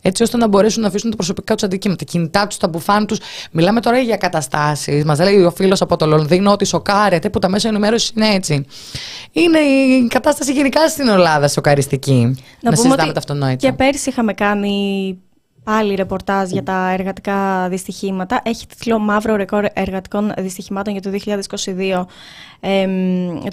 [0.08, 3.06] έτσι ώστε να μπορέσουν να αφήσουν τα προσωπικά τους αντικείμενα, τα κινητά τους, τα μπουφάν
[3.06, 3.20] τους.
[3.52, 5.06] Μιλάμε τώρα για καταστάσεις.
[5.06, 8.66] Μας λέει ο φίλος από το Λονδίνο ότι σοκάρεται που τα μέσα ενημέρωσης είναι έτσι.
[9.32, 12.44] Είναι η κατάσταση γενικά στην Ελλάδα σοκαριστική.
[12.62, 13.56] Να, συζητάμε τα αυτονόητα.
[13.56, 15.18] και πέρσι είχαμε κάνει
[15.66, 18.42] πάλι ρεπορτάζ για τα εργατικά δυστυχήματα.
[18.44, 22.06] Έχει τίτλο Μαύρο ρεκόρ εργατικών δυστυχημάτων για το 2022.
[22.60, 22.88] Ε,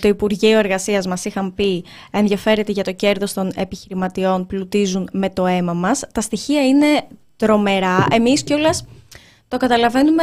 [0.01, 5.47] το Υπουργείο Εργασίας μας είχαν πει ενδιαφέρεται για το κέρδος των επιχειρηματιών πλουτίζουν με το
[5.47, 6.03] αίμα μας.
[6.13, 8.07] Τα στοιχεία είναι τρομερά.
[8.11, 8.85] Εμείς κιόλας
[9.49, 10.23] το καταλαβαίνουμε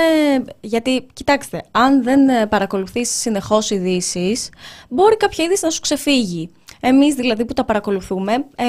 [0.61, 4.49] γιατί, κοιτάξτε, αν δεν παρακολουθείς συνεχώς ειδήσεις,
[4.89, 6.49] μπορεί κάποια είδηση να σου ξεφύγει.
[6.79, 8.65] Εμείς δηλαδή που τα παρακολουθούμε, ε,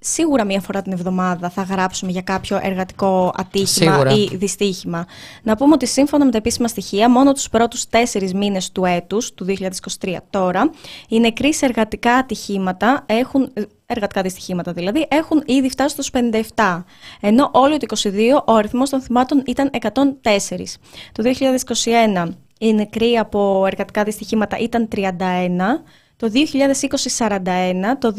[0.00, 5.06] σίγουρα μία φορά την εβδομάδα θα γράψουμε για κάποιο εργατικό ατύχημα ή δυστύχημα.
[5.42, 9.34] Να πούμε ότι σύμφωνα με τα επίσημα στοιχεία, μόνο τους πρώτους τέσσερις μήνες του έτους,
[9.34, 10.70] του 2023 τώρα,
[11.08, 16.10] οι νεκροί σε εργατικά ατυχήματα έχουν ε, εργατικά δυστυχήματα δηλαδή, έχουν ήδη φτάσει στους
[16.54, 16.82] 57.
[17.20, 18.10] Ενώ όλο το 2022
[18.46, 19.98] ο αριθμός των θυμάτων ήταν 104.
[21.12, 21.22] Το
[22.24, 25.00] 2021 οι νεκροί από εργατικά δυστυχήματα ήταν 31,
[26.22, 27.38] το 2020 41,
[27.98, 28.14] το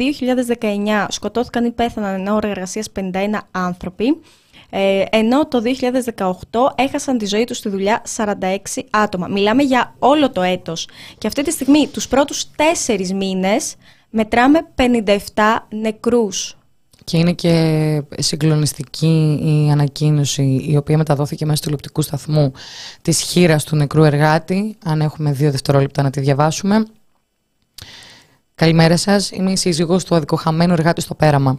[0.60, 3.12] 2019 σκοτώθηκαν ή πέθαναν ενώ εργασίας 51
[3.52, 4.22] άνθρωποι,
[4.70, 9.28] ε, ενώ το 2018 έχασαν τη ζωή τους στη δουλειά 46 άτομα.
[9.28, 10.88] Μιλάμε για όλο το έτος.
[11.18, 13.76] Και αυτή τη στιγμή τους πρώτους τέσσερις μήνες
[14.10, 16.58] μετράμε 57 νεκρούς.
[17.04, 22.52] Και είναι και συγκλονιστική η ανακοίνωση η οποία μεταδόθηκε μέσα του τηλεοπτικού σταθμού
[23.02, 24.76] της χείρας του νεκρού εργάτη.
[24.86, 26.86] Αν έχουμε δύο δευτερόλεπτα να τη διαβάσουμε.
[28.56, 29.32] Καλημέρα σας.
[29.32, 31.58] Είμαι η σύζυγος του αδικοχαμένου εργάτη στο πέραμα.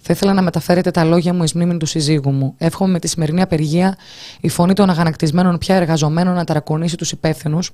[0.00, 2.54] Θα ήθελα να μεταφέρετε τα λόγια μου εις μνήμη του συζύγου μου.
[2.58, 3.96] Εύχομαι με τη σημερινή απεργία
[4.40, 7.70] η φωνή των αγανακτισμένων πια εργαζομένων να ταρακονίσει τους υπεύθυνους,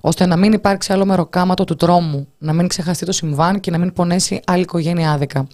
[0.00, 3.78] ώστε να μην υπάρξει άλλο μεροκάματο του τρόμου, να μην ξεχαστεί το συμβάν και να
[3.78, 5.46] μην πονέσει άλλη οικογένεια άδικα.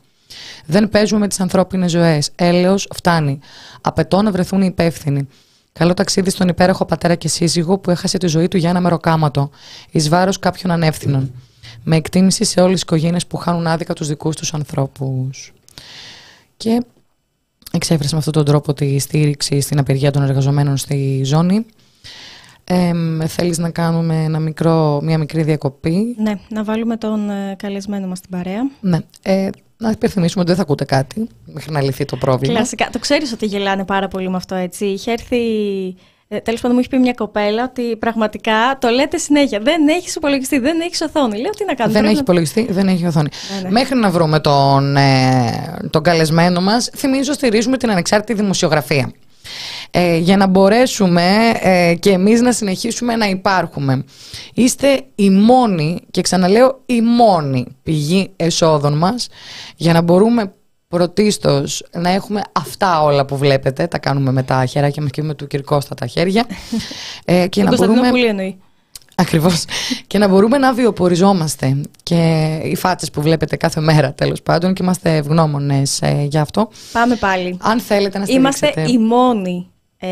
[0.67, 2.31] Δεν παίζουμε με τις ανθρώπινες ζωές.
[2.35, 3.39] Έλεος φτάνει.
[3.81, 5.29] Απαιτώ να βρεθούν οι υπεύθυνοι.
[5.73, 9.51] Καλό ταξίδι στον υπέροχο πατέρα και σύζυγο που έχασε τη ζωή του για ένα μεροκάματο,
[9.91, 11.33] εις βάρος κάποιων ανεύθυνων
[11.85, 15.53] με εκτίμηση σε όλες τις οικογένειες που χάνουν άδικα τους δικούς τους ανθρώπους.
[16.57, 16.83] Και
[17.73, 21.67] εξέφρασε με αυτόν τον τρόπο τη στήριξη στην απεργία των εργαζομένων στη ζώνη.
[22.65, 22.93] Ε,
[23.27, 28.19] θέλεις να κάνουμε ένα μικρό, μια μικρή διακοπή; Ναι, να βάλουμε τον ε, καλεσμένο μας
[28.19, 28.71] στην παρέα.
[28.81, 32.55] Ναι, ε, να υπενθυμίσουμε ότι δεν θα ακούτε κάτι μέχρι να λυθεί το πρόβλημα.
[32.55, 32.89] Κλασικά.
[32.93, 34.85] Το ξέρεις ότι γελάνε πάρα πολύ με αυτό, έτσι.
[34.85, 35.37] Είχε έρθει
[36.33, 39.59] ε, Τέλος πάντων, μου έχει πει μια κοπέλα ότι πραγματικά το λέτε συνέχεια.
[39.63, 41.39] Δεν έχεις υπολογιστή, δεν έχεις οθόνη.
[41.39, 41.93] Λέω τι να κάνω.
[41.93, 43.29] Δεν έχει υπολογιστή, δεν έχει οθόνη.
[43.55, 43.71] Ναι, ναι.
[43.71, 49.13] Μέχρι να βρούμε τον, ε, τον καλεσμένο μας, θυμίζω στηρίζουμε την ανεξάρτητη δημοσιογραφία.
[49.91, 54.05] Ε, για να μπορέσουμε ε, και εμείς να συνεχίσουμε να υπάρχουμε.
[54.55, 59.29] Είστε η μόνη, και ξαναλέω η μόνη πηγή εσόδων μας
[59.77, 60.53] για να μπορούμε
[60.91, 65.35] πρωτίστως να έχουμε αυτά όλα που βλέπετε, τα κάνουμε με τα χεράκια μας και με
[65.35, 66.47] του Κυρκώστα τα χέρια.
[67.25, 68.09] ε, και να μπορούμε...
[68.29, 68.59] εννοεί.
[69.15, 69.65] Ακριβώς.
[70.07, 74.83] και να μπορούμε να βιοποριζόμαστε και οι φάτσες που βλέπετε κάθε μέρα τέλος πάντων και
[74.83, 76.71] είμαστε ευγνώμονες ε, για αυτό.
[76.93, 77.57] Πάμε πάλι.
[77.61, 78.67] Αν θέλετε να στηρίξετε.
[78.67, 80.09] Είμαστε η μόνη, ε,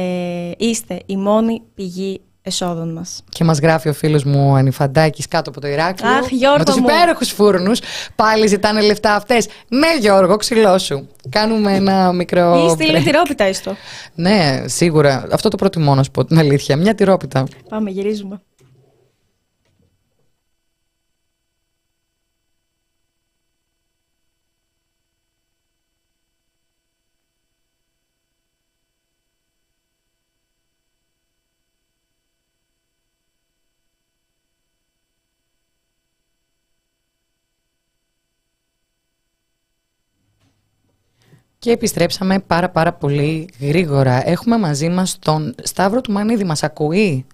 [0.57, 3.23] είστε η μόνη πηγή εσόδων μας.
[3.29, 6.11] Και μας γράφει ο φίλος μου Ανιφαντάκης κάτω από το Ηράκλειο.
[6.11, 6.59] Αχ, Γιώργο.
[6.59, 7.81] Με τους υπέροχους φούρνους.
[8.17, 9.49] Πάλι ζητάνε λεφτά αυτές.
[9.69, 11.09] Ναι, Γιώργο, ξυλό σου.
[11.29, 12.65] Κάνουμε ένα μικρό.
[12.67, 13.77] Ή στείλε τυρόπιτα, έστω.
[14.15, 15.27] Ναι, σίγουρα.
[15.33, 16.77] Αυτό το προτιμώ να σου πω την αλήθεια.
[16.77, 17.47] Μια τυρόπιτα.
[17.69, 18.41] Πάμε, γυρίζουμε.
[41.59, 44.29] Και επιστρέψαμε πάρα πάρα πολύ γρήγορα.
[44.29, 46.45] Έχουμε μαζί μας τον Σταύρο του Μανίδη.
[46.45, 47.27] Μας ακούει;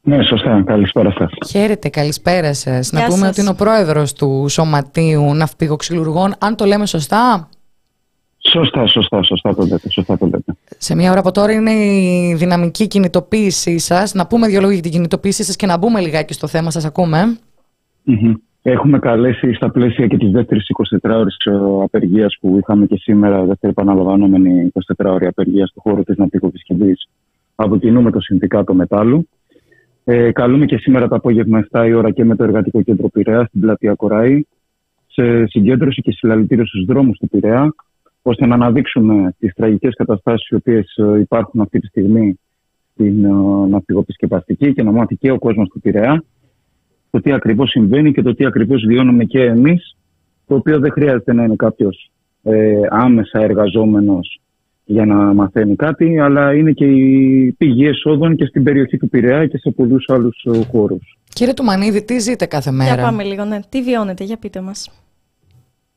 [0.00, 0.62] Ναι, σωστά.
[0.66, 1.30] Καλησπέρα σας.
[1.50, 2.92] Χαίρετε, καλησπέρα σας.
[2.92, 6.34] Να πούμε ότι είναι ο πρόεδρος του Σωματείου Ναυπηγοξυλουργών.
[6.38, 7.48] Αν το λέμε σωστά;
[8.38, 10.56] Σωστά, σωστά, σωστά το λέτε, σωστά το λέτε.
[10.78, 14.14] Σε μια ώρα από τώρα είναι η δυναμική κινητοποίησή σας.
[14.14, 16.70] Να πούμε δύο λόγια για την κινητοποίησή σας και να μπούμε λιγάκι στο θέμα.
[16.70, 17.38] Σας ακούμε.
[18.68, 20.66] Έχουμε καλέσει στα πλαίσια και της δεύτερης
[21.02, 21.26] 24ωρη
[21.82, 26.96] απεργίας που είχαμε και σήμερα, δεύτερη επαναλαμβανόμενη 24ωρη απεργία στον χώρο της Ναυτικοπισκευή
[27.54, 29.28] από κοινού με το Συνδικάτο Μετάλλου.
[30.04, 33.44] Ε, καλούμε και σήμερα το απόγευμα 7 η ώρα και με το Εργατικό Κέντρο Πειραιά
[33.44, 34.46] στην πλατεία Κοράη
[35.06, 37.74] σε συγκέντρωση και συλλαλητήριο στους δρόμους του Πειραιά,
[38.22, 42.38] ώστε να αναδείξουμε τις τραγικές καταστάσεις οι οποίες ε, υπάρχουν αυτή τη στιγμή
[42.92, 43.28] στην ε,
[43.68, 46.22] ναυτικοπισκευαστική και να μάθει και ο κόσμος του Πειραιά
[47.16, 49.96] το τι ακριβώς συμβαίνει και το τι ακριβώς βιώνουμε και εμείς,
[50.46, 52.10] το οποίο δεν χρειάζεται να είναι κάποιος
[52.42, 54.40] ε, άμεσα εργαζόμενος
[54.84, 59.46] για να μαθαίνει κάτι, αλλά είναι και η πηγή εσόδων και στην περιοχή του Πειραιά
[59.46, 61.18] και σε πολλούς άλλους ε, χώρους.
[61.28, 63.58] Κύριε Τουμανίδη, τι ζείτε κάθε μέρα; Για πάμε λίγο, ναι.
[63.68, 64.90] Τι βιώνετε, για πείτε μας.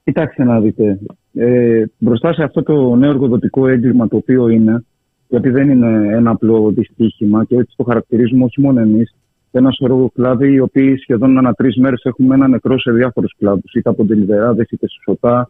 [0.04, 1.00] Κοιτάξτε να δείτε.
[1.34, 4.86] ε, μπροστά σε αυτό το νέο εργοδοτικό έγκλημα το οποίο είναι,
[5.28, 9.16] γιατί δεν είναι ένα απλό δυστύχημα και έτσι το χαρακτηρίζουμε όχι μόνο εμείς,
[9.52, 13.74] ένα σωρό κλάδοι οι οποίοι σχεδόν ανά τρεις μέρες έχουμε ένα νεκρό σε διάφορους κλάδους,
[13.74, 15.50] είτε από τελειβεράδε είτε σωτά.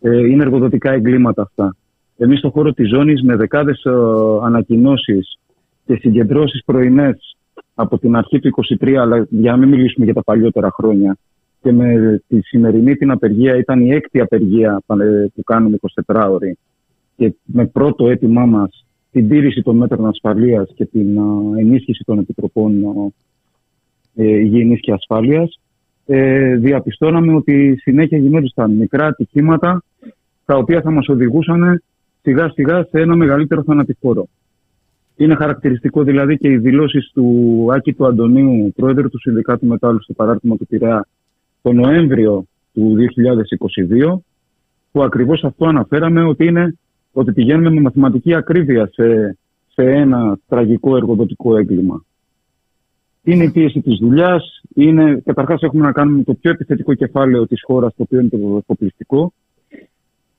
[0.00, 1.76] Ε, είναι εργοδοτικά εγκλήματα αυτά.
[2.16, 3.90] Εμείς στον χώρο της ζώνης με δεκάδες ε,
[4.42, 5.38] ανακοινώσεις
[5.86, 7.36] και συγκεντρώσεις πρωινές
[7.74, 11.16] από την αρχή του 2023, αλλά για να μην μιλήσουμε για τα παλιότερα χρόνια,
[11.62, 14.82] και με τη σημερινή την απεργία ήταν η έκτη απεργία
[15.34, 16.56] που κάνουμε 24 ώρες
[17.16, 21.18] και με πρώτο αίτημά μας την τήρηση των μέτρων ασφαλείας και την
[21.58, 22.84] ενίσχυση των επιτροπών
[24.14, 25.60] ε, υγιεινής και ασφάλειας
[26.06, 29.82] ε, διαπιστώναμε ότι συνέχεια γινόντουσαν μικρά ατυχήματα
[30.44, 31.82] τα οποία θα μας οδηγούσαν
[32.22, 34.28] σιγά σιγά σε ένα μεγαλύτερο θανατηφόρο.
[35.16, 40.12] Είναι χαρακτηριστικό δηλαδή και οι δηλώσεις του Άκη του Αντωνίου, πρόεδρου του Συνδικάτου Μετάλλου στο
[40.12, 41.06] παράρτημα του Πειραιά,
[41.62, 42.96] το Νοέμβριο του
[44.12, 44.18] 2022,
[44.92, 46.78] που ακριβώς αυτό αναφέραμε ότι, είναι,
[47.12, 49.36] ότι πηγαίνουμε με μαθηματική ακρίβεια σε,
[49.72, 52.04] σε ένα τραγικό εργοδοτικό έγκλημα.
[53.22, 57.62] Είναι η πίεση της δουλειάς, είναι, καταρχάς έχουμε να κάνουμε το πιο επιθετικό κεφάλαιο της
[57.62, 59.32] χώρας, το οποίο είναι το εφοπλιστικό,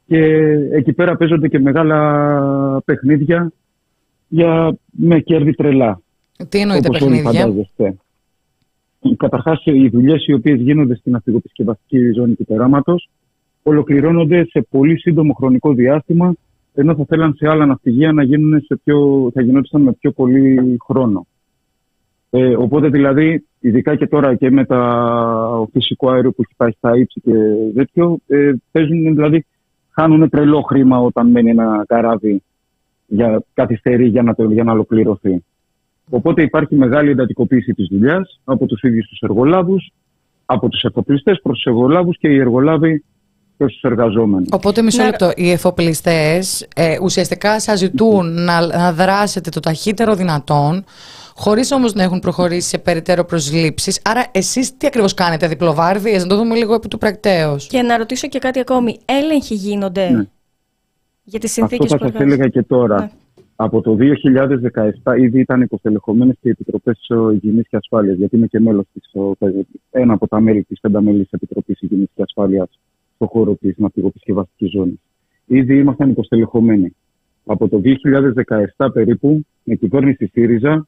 [0.06, 0.26] και
[0.72, 3.52] εκεί πέρα παίζονται και μεγάλα παιχνίδια
[4.28, 6.02] για, με κέρδη τρελά.
[6.50, 7.54] Τι εννοείται παιχνίδια;
[9.18, 12.96] Καταρχάς, οι δουλειές οι οποίες γίνονται στην αυτοκοπισκευαστική ζώνη του περάματο
[13.64, 16.34] ολοκληρώνονται σε πολύ σύντομο χρονικό διάστημα,
[16.74, 20.78] ενώ θα θέλαν σε άλλα ναυπηγεία να γίνουν σε πιο, θα γινόντουσαν με πιο πολύ
[20.88, 21.28] χρόνο.
[22.30, 26.98] Ε, οπότε δηλαδή, ειδικά και τώρα και με το φυσικό αέριο που έχει πάει στα
[26.98, 27.34] ύψη και
[27.76, 29.46] τέτοιο, ε, παίζουν, δηλαδή,
[29.90, 32.44] χάνουν τρελό χρήμα όταν μένει ένα καράβι
[33.08, 35.44] για καθυστερεί για να, για να ολοκληρωθεί.
[36.10, 39.92] Οπότε υπάρχει μεγάλη εντατικοποίηση της δουλειάς από τους ίδιους τους εργολάβους,
[40.46, 43.04] από τους εφοπλιστές προς τους εργολάβους και οι εργολάβοι
[43.62, 44.48] προς τους εργαζόμενους.
[44.52, 45.32] Οπότε, μισό λεπτό.
[45.36, 50.84] Οι εφοπλιστές ε, ουσιαστικά σας ζητούν να, να δράσετε το ταχύτερο δυνατόν,
[51.36, 54.02] χωρίς όμως να έχουν προχωρήσει σε περαιτέρω προσλήψεις.
[54.04, 57.68] Άρα, εσείς τι ακριβώς κάνετε, διπλοβάρδιες, να το δούμε λίγο επί του πρακτέως.
[57.68, 58.98] Και να ρωτήσω και κάτι ακόμη.
[59.06, 60.24] Έλεγχοι γίνονται ναι.
[61.24, 63.00] για τις συνθήκες που Αυτό θα σας έλεγα και τώρα.
[63.00, 63.10] Ναι.
[63.56, 63.98] Από το
[65.04, 67.00] 2017 ήδη ήταν υποστελεχωμένες και οι επιτροπές
[67.34, 69.12] υγιεινής και ασφάλειας, γιατί είμαι και μέλος της,
[69.92, 72.70] ένα από τα μέλη της πενταμελής Επιτροπής Υγιεινής και Ασφάλειας
[73.22, 75.00] στον χώρο της ναυτικοπισκευαστικής ζώνης.
[75.46, 76.96] Ήδη ήμασταν υποστελεχωμένοι.
[77.46, 77.82] Από το
[78.78, 80.88] 2017 περίπου, η κυβέρνηση ΣΥΡΙΖΑ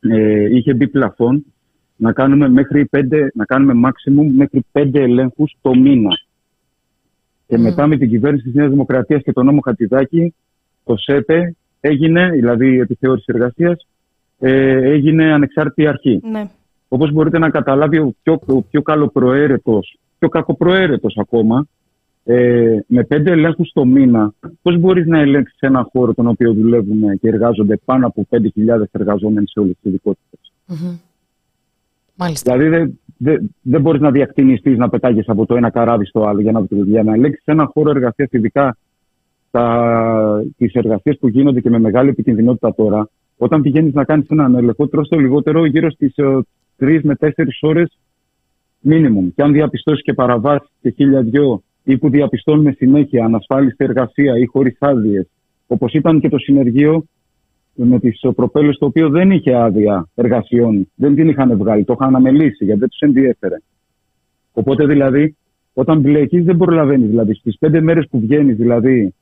[0.00, 1.44] ε, είχε μπει πλαφόν
[1.96, 6.10] να κάνουμε, μέχρι πέντε, να κάνουμε maximum μέχρι πέντε ελέγχους το μήνα.
[7.46, 10.34] Και μετά με την κυβέρνηση της Νέας Δημοκρατίας και τον νόμο Χατιδάκη,
[10.84, 13.86] το ΣΕΠΕ έγινε, δηλαδή η επιθεώρηση εργασίας,
[14.38, 16.20] ε, έγινε ανεξάρτητη αρχή.
[16.30, 16.50] Ναι.
[16.88, 21.66] Όπως μπορείτε να καταλάβει ο πιο, ο πιο καλοπροαίρετος, πιο κακοπροαίρετος ακόμα,
[22.24, 27.18] ε, με πέντε ελέγχους το μήνα, πώς μπορείς να ελέγξεις ένα χώρο τον οποίο δουλεύουν
[27.18, 30.98] και εργάζονται πάνω από 5.000 εργαζόμενοι σε όλες τις ειδικότητες; Mm-hmm.
[32.16, 32.56] Μάλιστα.
[32.56, 36.40] Δηλαδή δεν δε, δε μπορείς να διακτηνιστείς να πετάγεις από το ένα καράβι στο άλλο
[36.40, 38.76] για να, για να ελέγξεις ένα χώρο εργασίας ειδικά
[40.56, 44.88] τις εργασίες που γίνονται και με μεγάλη επικινδυνότητα τώρα, όταν πηγαίνεις να κάνεις έναν έλεγχο,
[44.88, 46.42] τρως το λιγότερο γύρω στις 3
[46.76, 47.98] ε, με 4 ώρες
[48.84, 49.28] μίνιμουμ.
[49.34, 54.46] Και αν διαπιστώσει και παραβάσεις και χίλια δυο ή που διαπιστώνουμε συνέχεια ανασφάλιστη εργασία ή
[54.46, 55.26] χωρίς άδειες,
[55.66, 57.04] όπως ήταν και το συνεργείο
[57.74, 62.08] με τις προπέλες, το οποίο δεν είχε άδεια εργασιών, δεν την είχαν βγάλει, το είχαν
[62.08, 63.56] αναμελήσει γιατί δεν τους ενδιέφερε.
[64.52, 65.36] Οπότε δηλαδή,
[65.74, 67.08] όταν μπλέκεις, δεν προλαβαίνεις.
[67.08, 69.14] Δηλαδή, στις πέντε μέρες που βγαίνεις, δηλαδή,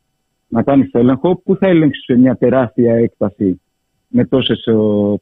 [0.49, 3.61] να κάνεις έλεγχο, πού θα έλεγξεις σε μια τεράστια έκταση
[4.13, 4.65] με τόσες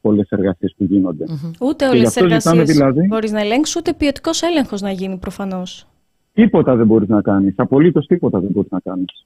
[0.01, 1.25] πολλές εργασίες που γίνονται.
[1.27, 1.67] Mm-hmm.
[1.67, 3.05] Ούτε όλες τις εργασίες δηλαδή...
[3.07, 5.85] μπορείς να ελέγξεις, ούτε ποιοτικός έλεγχος να γίνει προφανώς.
[6.33, 7.53] Τίποτα δεν μπορείς να κάνεις.
[7.57, 9.25] Απολύτως τίποτα δεν μπορείς να κάνεις.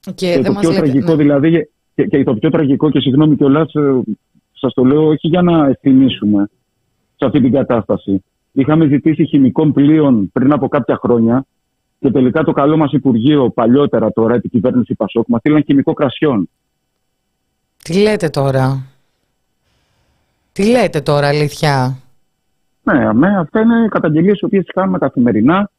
[0.00, 1.22] Και, και το πιο τραγικό ναι.
[1.22, 4.00] δηλαδή, και, και, το πιο τραγικό και συγγνώμη κιόλας, ε,
[4.52, 6.50] σας το λέω όχι για να ευθυμίσουμε
[7.16, 8.24] σε αυτή την κατάσταση.
[8.52, 11.46] Είχαμε ζητήσει χημικών πλοίων πριν από κάποια χρόνια
[11.98, 16.48] και τελικά το καλό μας Υπουργείο, παλιότερα τώρα, η κυβέρνηση Πασόκ, μας στείλαν χημικό κρασιόν.
[17.90, 18.86] Τι λέτε τώρα;
[20.52, 21.98] Τι λέτε τώρα, αλήθεια;
[22.82, 25.70] Ναι, αμέ, αυτά είναι καταγγελίες οι οποίες τις κάνουμε καθημερινά.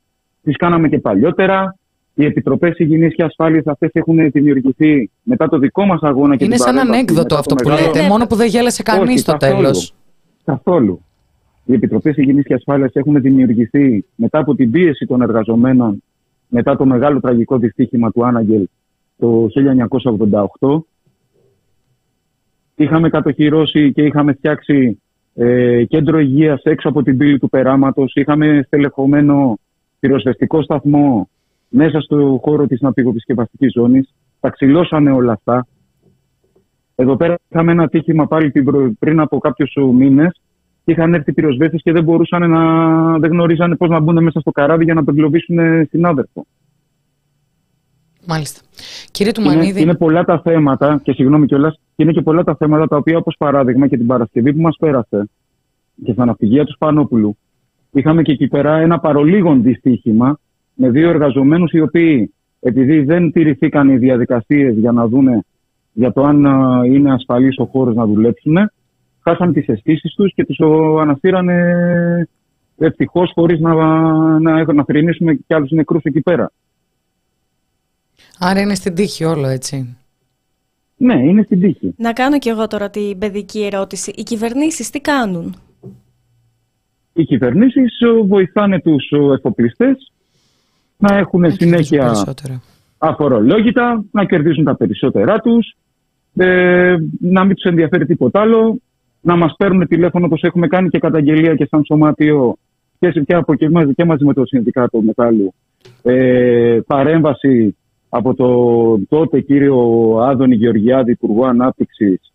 [0.43, 1.75] Τις κάναμε και παλιότερα.
[2.13, 6.57] Οι επιτροπές υγιεινής και ασφάλειας αυτές έχουν δημιουργηθεί μετά το δικό μας αγώνα και Είναι
[6.57, 9.93] σαν ανέκδοτο αυτό που λέτε, μόνο που δεν γέλασε κανείς στο τέλος.
[10.45, 11.01] Καθόλου.
[11.65, 16.03] Οι επιτροπές υγιεινής και ασφάλειας έχουν δημιουργηθεί μετά από την πίεση των εργαζομένων
[16.47, 18.67] μετά το μεγάλο τραγικό δυστύχημα του Άναγγελ
[19.17, 19.47] το
[20.59, 20.83] 1988.
[22.81, 25.01] Είχαμε κατοχυρώσει και είχαμε φτιάξει
[25.35, 28.11] ε, κέντρο υγείας έξω από την πύλη του περάματος.
[28.15, 29.59] Είχαμε στελεχωμένο
[29.99, 31.29] πυροσβεστικό σταθμό
[31.69, 34.13] μέσα στο χώρο της ναυπηγοεπισκευαστικής ζώνης.
[34.39, 35.67] Τα ξυλώσανε όλα αυτά.
[36.95, 38.51] Εδώ πέρα είχαμε ένα τύχημα πάλι
[38.99, 40.41] πριν από κάποιους μήνες
[40.83, 43.19] είχαν έρθει πυροσβέστες και δεν μπορούσαν να.
[43.19, 45.57] δεν γνωρίζανε πώς να μπουν μέσα στο καράβι για να απεγκλωβίσουν
[45.89, 46.45] συνάδελφο.
[48.27, 48.61] Μάλιστα.
[49.11, 49.69] Κύριε Τουμανίδη.
[49.69, 53.17] Είναι, είναι πολλά τα θέματα, και συγγνώμη κιόλας, είναι και πολλά τα θέματα τα οποία,
[53.17, 55.29] όπως παράδειγμα και την Παρασκευή που μας πέρασε
[56.03, 57.37] και στα ναυπηγεία του Σπανόπουλου,
[57.91, 60.39] είχαμε και εκεί πέρα ένα παρολίγον δυστύχημα
[60.73, 65.43] με δύο εργαζομένους οι οποίοι, επειδή δεν τηρηθήκαν οι διαδικασίες για να δούνε
[65.93, 66.45] για το αν
[66.85, 68.71] είναι ασφαλής ο χώρος να δουλέψουν,
[69.23, 70.59] χάσαν τις αισθήσεις τους και τους
[71.01, 72.27] αναστήρανε
[72.77, 73.73] ευτυχώς χωρίς να,
[74.39, 76.51] να, να θρυνήσουμε και άλλους νεκρούς εκεί πέρα.
[78.39, 79.97] Άρα είναι στην τύχη όλο, έτσι.
[81.01, 81.93] Ναι, είναι στην τύχη.
[81.97, 84.13] Να κάνω κι εγώ τώρα την παιδική ερώτηση.
[84.15, 85.55] Οι κυβερνήσεις τι κάνουν;
[87.13, 90.11] Οι κυβερνήσεις βοηθάνε τους εφοπλιστές
[90.97, 92.13] να έχουν συνέχεια
[92.97, 95.75] αφορολόγητα, να κερδίζουν τα περισσότερά τους,
[96.35, 98.79] ε, να μην τους ενδιαφέρει τίποτα άλλο,
[99.21, 102.57] να μας παίρνουν τηλέφωνο όπως έχουμε κάνει και καταγγελία και σαν σωμάτιο
[102.99, 105.53] και, από και, μαζί, και μαζί με το Συνδικάτο Μετάλλου
[106.03, 107.75] ε, παρέμβαση
[108.13, 109.77] από τον τότε κύριο
[110.21, 112.33] Άδωνη Γεωργιάδη, Υπουργό Ανάπτυξης,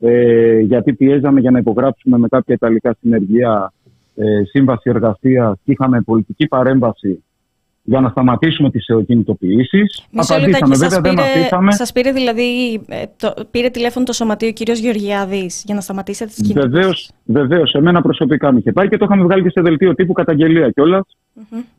[0.00, 3.72] ε, γιατί πιέζαμε για να υπογράψουμε με κάποια ιταλικά συνεργεία
[4.14, 7.22] ε, σύμβαση εργασίας και είχαμε πολιτική παρέμβαση
[7.82, 10.06] για να σταματήσουμε τις κινητοποιήσεις.
[10.14, 11.72] Απαντήσαμε, βέβαια δεν αφήσαμε.
[11.72, 16.30] Σας πήρε δηλαδή, ε, το, πήρε τηλέφωνο το σωματείο ο κύριος Γεωργιάδης για να σταματήσετε
[16.30, 19.60] τις κινητοποιήσεις; Βεβαίως, βεβαίως, εμένα προσωπικά μου είχε πάει και το είχαμε βγάλει και σε
[19.60, 21.06] δελτίο τύπου καταγγελία κιόλας.
[21.40, 21.77] Mm-hmm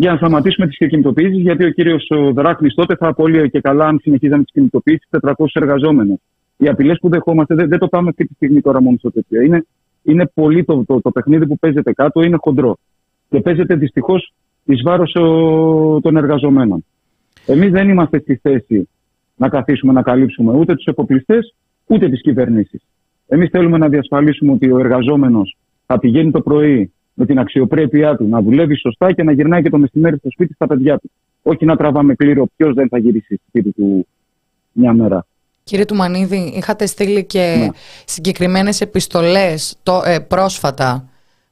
[0.00, 3.98] για να σταματήσουμε τις κινητοποιήσεις, γιατί ο κύριος Δράχνη τότε θα απολύει και καλά αν
[4.02, 6.20] συνεχίζαμε τις κινητοποιήσεις 400 εργαζόμενου.
[6.56, 9.42] Οι απειλές που δεχόμαστε δεν, δεν το πάμε αυτή τη στιγμή τώρα μόνο στο τέτοιο.
[9.42, 9.66] Είναι,
[10.02, 12.76] είναι πολύ το, το, το, παιχνίδι που παίζεται κάτω, είναι χοντρό.
[13.28, 14.32] Και παίζεται δυστυχώς
[14.64, 15.12] εις βάρος
[16.02, 16.84] των εργαζομένων.
[17.46, 18.88] Εμείς δεν είμαστε στη θέση
[19.36, 21.38] να καθίσουμε να καλύψουμε ούτε τους εποπλιστέ
[21.86, 22.82] ούτε τις κυβερνήσεις.
[23.28, 28.28] Εμείς θέλουμε να διασφαλίσουμε ότι ο εργαζόμενος θα πηγαίνει το πρωί με την αξιοπρέπειά του,
[28.28, 31.10] να δουλεύει σωστά και να γυρνάει και το μεσημέρι στο σπίτι στα παιδιά του.
[31.42, 34.06] Όχι να τραβάμε κλήρο ποιος δεν θα γυρίσει στο σπίτι του
[34.72, 35.26] μια μέρα.
[35.64, 37.68] Κύριε Τουμανίδη, είχατε στείλει και ναι.
[38.04, 41.08] συγκεκριμένες επιστολές το, ε, πρόσφατα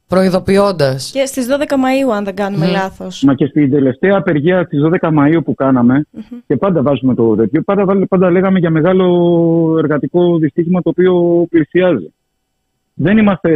[0.09, 1.11] προειδοποιώντας.
[1.15, 2.73] Και στις 12 Μαΐου αν δεν κάνουμε mm.
[2.73, 3.23] λάθος.
[3.23, 6.39] Μα και στην τελευταία απεργία στις 12 Μαΐου που κάναμε mm-hmm.
[6.47, 12.13] και πάντα βάζουμε το τέτοιο, πάντα, πάντα λέγαμε για μεγάλο εργατικό δυστύχημα το οποίο πλησιάζει
[13.01, 13.51] δεν είμαστε,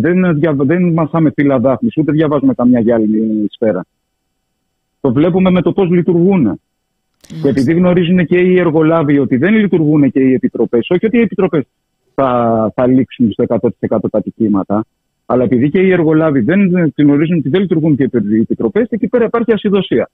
[0.00, 3.84] δεν, δεν μασάμε φύλλα δάφνης, ούτε διαβάζουμε καμιά γυάλινη σφαίρα.
[5.00, 6.60] Το βλέπουμε με το πώς λειτουργούν.
[7.42, 11.20] Και επειδή γνωρίζουν και οι εργολάβοι ότι δεν λειτουργούν και οι επιτροπές, όχι ότι οι
[11.20, 11.64] επιτροπές
[12.14, 14.84] θα, θα λήξουν στο 100% τα ατυχήματα,
[15.26, 19.24] αλλά επειδή και οι εργολάβοι δεν γνωρίζουν ότι δεν λειτουργούν και οι επιτροπές, εκεί πέρα
[19.24, 20.10] υπάρχει ασυδοσία.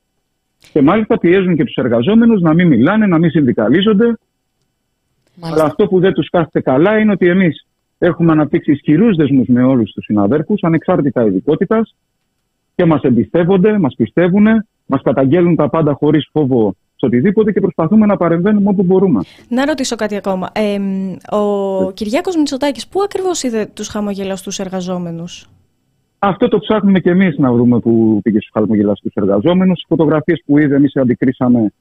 [0.73, 4.19] Και μάλιστα πιέζουν και τους εργαζόμενους να μην μιλάνε, να μην συνδικαλίζονται.
[5.41, 7.67] Αλλά αυτό που δεν τους κάθεται καλά είναι ότι εμείς
[8.05, 11.95] Έχουμε αναπτύξει ισχυρούς δεσμούς με όλους τους συναδέρφους, ανεξάρτητα ειδικότητας
[12.75, 14.47] και μας εμπιστεύονται, μας πιστεύουν,
[14.87, 19.21] μας καταγγέλνουν τα πάντα χωρίς φόβο σε οτιδήποτε και προσπαθούμε να παρεμβαίνουμε όπου μπορούμε.
[19.49, 20.51] Να ρωτήσω κάτι ακόμα.
[20.53, 20.79] Ε,
[21.37, 21.93] ο ναι.
[21.93, 25.49] Κυριάκος Μητσοτάκης, πού ακριβώς είδε τους χαμογελαστού εργαζόμενους,
[26.19, 29.81] Αυτό το ψάχνουμε και εμείς να βρούμε που πήγε στους χαμογελαστού εργαζόμενους.
[29.83, 31.73] Οι φωτογραφίες που είδε, εμείς αντικρίσαμε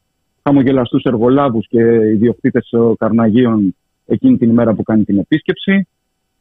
[0.44, 1.82] χαμογελαστού εργολάβους και
[2.14, 5.88] ιδιοκτήτες καρναγίων εκείνη την ημέρα που κάνει την επίσκεψη.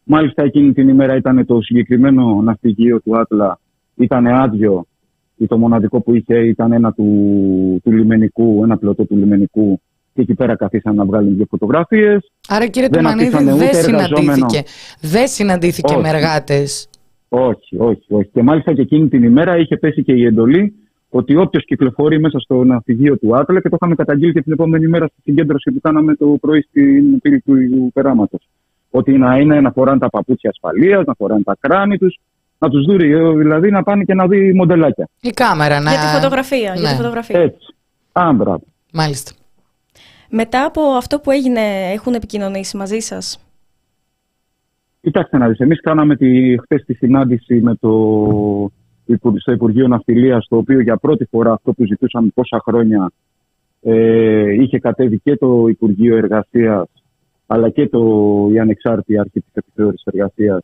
[0.05, 3.59] Μάλιστα εκείνη την ημέρα ήταν το συγκεκριμένο ναυπηγείο του Άτλα,
[3.95, 4.87] ήταν άδειο.
[5.49, 9.81] Το μοναδικό που είχε ήταν ένα του, του λιμενικού, ένα πλωτό του λιμενικού
[10.15, 12.31] και εκεί πέρα καθίσαν να βγάλουν δύο φωτογραφίες.
[12.49, 14.63] Άρα κύριε Τουμανίδη δεν συναντήθηκε,
[15.01, 16.89] δεν συναντήθηκε με εργάτες.
[17.29, 18.31] Όχι, όχι, όχι.
[18.33, 20.75] Και μάλιστα και εκείνη την ημέρα είχε πέσει και η εντολή
[21.11, 24.87] ότι όποιος κυκλοφορεί μέσα στο ναυπηγείο του Άτλα και το είχαμε καταγγείλει και την επόμενη
[24.87, 28.49] μέρα στη συγκέντρωση που κάναμε το πρωί στην πύλη του περάματος
[28.93, 32.19] ότι να είναι να φοράνε τα παπούτσια ασφαλείας, να φοράνε τα κράνη τους,
[32.59, 35.09] να τους δει, ε, δηλαδή να πάνε και να δει μοντελάκια.
[35.21, 35.91] Η κάμερα, να.
[35.91, 36.73] Για τη φωτογραφία.
[36.73, 36.81] Ναι.
[36.81, 37.41] Για τη φωτογραφία.
[37.41, 37.75] Έτσι.
[38.13, 38.63] Α, μπράβο.
[38.93, 39.33] Μάλιστα.
[40.31, 41.61] Μετά από αυτό που έγινε,
[41.93, 43.41] έχουν επικοινωνήσει μαζί σας;
[45.01, 47.91] Κοιτάξτε να δεις, εμείς κάναμε τη, χθες τη συνάντηση με το,
[49.39, 53.13] στο Υπουργείο Ναυτιλίας, το οποίο για πρώτη φορά αυτό που ζητούσαμε πόσα χρόνια
[53.83, 56.89] ε, είχε κατέβει και το Υπουργείο Εργασίας
[57.53, 58.01] αλλά και το,
[58.53, 60.63] η ανεξάρτητη αρχή τη επιθεώρηση εργασίας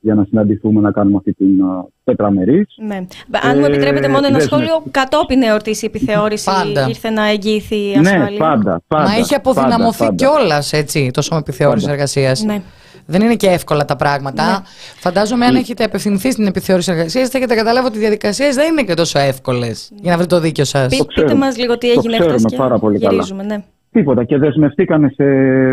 [0.00, 2.66] για να συναντηθούμε να κάνουμε αυτή την uh, τετραμερής.
[2.86, 2.96] Ναι.
[3.42, 6.88] Αν μου επιτρέπετε μόνο ένα σχόλιο, κατόπιν εορτής η επιθεώρηση πάντα.
[6.88, 8.30] ήρθε να εγγυηθεί η ναι, ασφάλεια.
[8.30, 8.82] Ναι, πάντα.
[8.86, 10.72] πάντα Μα είχε αποδυναμωθεί κιόλας
[11.10, 12.42] το σώμα επιθεώρησης εργασίας.
[12.42, 12.62] Ναι.
[13.06, 14.50] Δεν είναι και εύκολα τα πράγματα.
[14.50, 14.58] Ναι.
[14.96, 18.82] Φαντάζομαι, αν έχετε απευθυνθεί στην επιθεώρηση εργασίας, θα έχετε καταλάβει ότι οι διαδικασίες δεν είναι
[18.82, 20.88] και τόσο εύκολες για να βρείτε το δίκιο σας.
[20.88, 21.46] Πεί- Το Πείτε ξέρουμε.
[21.46, 23.12] μας λίγο τι Το έγινε ξέρουμε χθες και πάρα πολύ καλά.
[23.12, 23.64] γυρίζουμε, ναι.
[23.94, 24.24] Τίποτα.
[24.24, 25.24] Και δεσμευτήκανε σε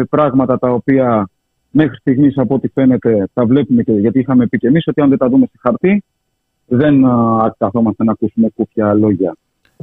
[0.10, 1.30] πράγματα τα οποία
[1.72, 5.10] μέχρι στιγμής, από ό,τι φαίνεται, τα βλέπουμε και γιατί είχαμε πει και εμείς ότι αν
[5.10, 6.04] δεν τα δούμε στη χαρτί,
[6.68, 9.36] δεν α, καθόμαστε να ακούσουμε κούφια λόγια.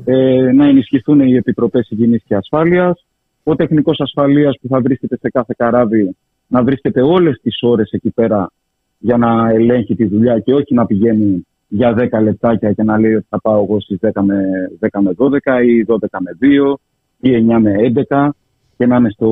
[0.05, 3.07] Ε, να ενισχυθούν οι επιτροπές υγιεινής και ασφάλειας.
[3.43, 6.17] Ο τεχνικός ασφαλείας που θα βρίσκεται σε κάθε καράβι
[6.47, 8.51] να βρίσκεται όλες τις ώρες εκεί πέρα
[8.99, 13.15] για να ελέγχει τη δουλειά και όχι να πηγαίνει για 10 λεπτάκια και να λέει
[13.15, 14.45] ότι θα πάω εγώ στις 10 με,
[14.91, 16.75] 10 με 12 ή 12 με 2
[17.21, 18.29] ή 9 με 11
[18.77, 19.31] και να είναι στο...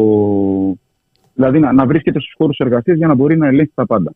[1.34, 4.14] Δηλαδή να, να βρίσκεται στους χώρους εργασίας για να μπορεί να ελέγχει τα πάντα.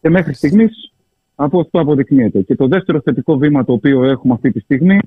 [0.00, 0.92] Και μέχρι στιγμής
[1.34, 2.42] από αυτό αποδεικνύεται.
[2.42, 4.98] Και το δεύτερο θετικό βήμα το οποίο έχουμε αυτή τη στιγμή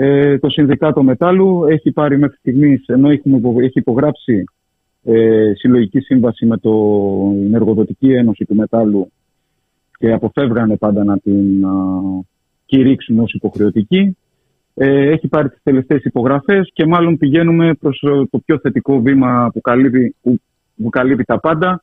[0.00, 4.44] ε, το Συνδικάτο Μετάλλου έχει πάρει μέχρι στιγμής, ενώ έχουμε, υπο- έχει υπογράψει
[5.04, 6.72] ε, συλλογική σύμβαση με το,
[7.32, 9.12] την Εργοδοτική Ένωση του Μετάλλου
[9.98, 11.70] και αποφεύγανε πάντα να την α,
[12.66, 14.16] κηρύξουν ως υποχρεωτική.
[14.80, 19.50] Ε, έχει πάρει τις τελευταίες υπογραφές και μάλλον πηγαίνουμε προς ε, το πιο θετικό βήμα
[19.52, 20.40] που καλύπτει, που,
[20.82, 21.82] που καλύπτει τα πάντα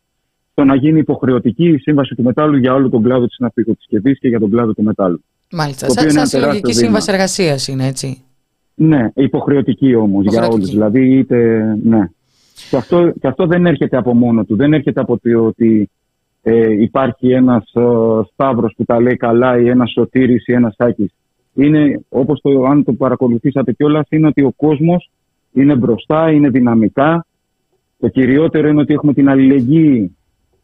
[0.51, 4.27] στο να γίνει υποχρεωτική η σύμβαση του μετάλλου για όλο τον κλάδο της ναυπηγοθηκευής και
[4.27, 5.23] για τον κλάδο του μετάλλου.
[5.51, 5.87] Μάλιστα.
[5.87, 6.99] το Σαν, οποίο είναι σαν ένα συλλογική τεράστιο βήμα.
[6.99, 8.21] σύμβαση εργασίας είναι έτσι.
[8.75, 10.55] Ναι, υποχρεωτική όμως για Υποχρεωτική.
[10.55, 10.69] όλους.
[10.69, 11.63] Δηλαδή, είτε.
[11.83, 12.09] Ναι.
[12.69, 14.55] Και αυτό, και αυτό δεν έρχεται από μόνο του.
[14.55, 15.89] Δεν έρχεται από το ότι
[16.41, 17.81] ε, υπάρχει ένας ε,
[18.33, 21.11] Σταύρος που τα λέει καλά ή ένας Σωτήρης ή ένας Σάκης.
[21.55, 25.09] Είναι, όπως το, αν το παρακολουθήσατε κιόλας, είναι ότι ο κόσμος
[25.53, 27.25] είναι μπροστά, είναι δυναμικά.
[27.99, 30.15] Το κυριότερο είναι ότι έχουμε την αλληλεγγύη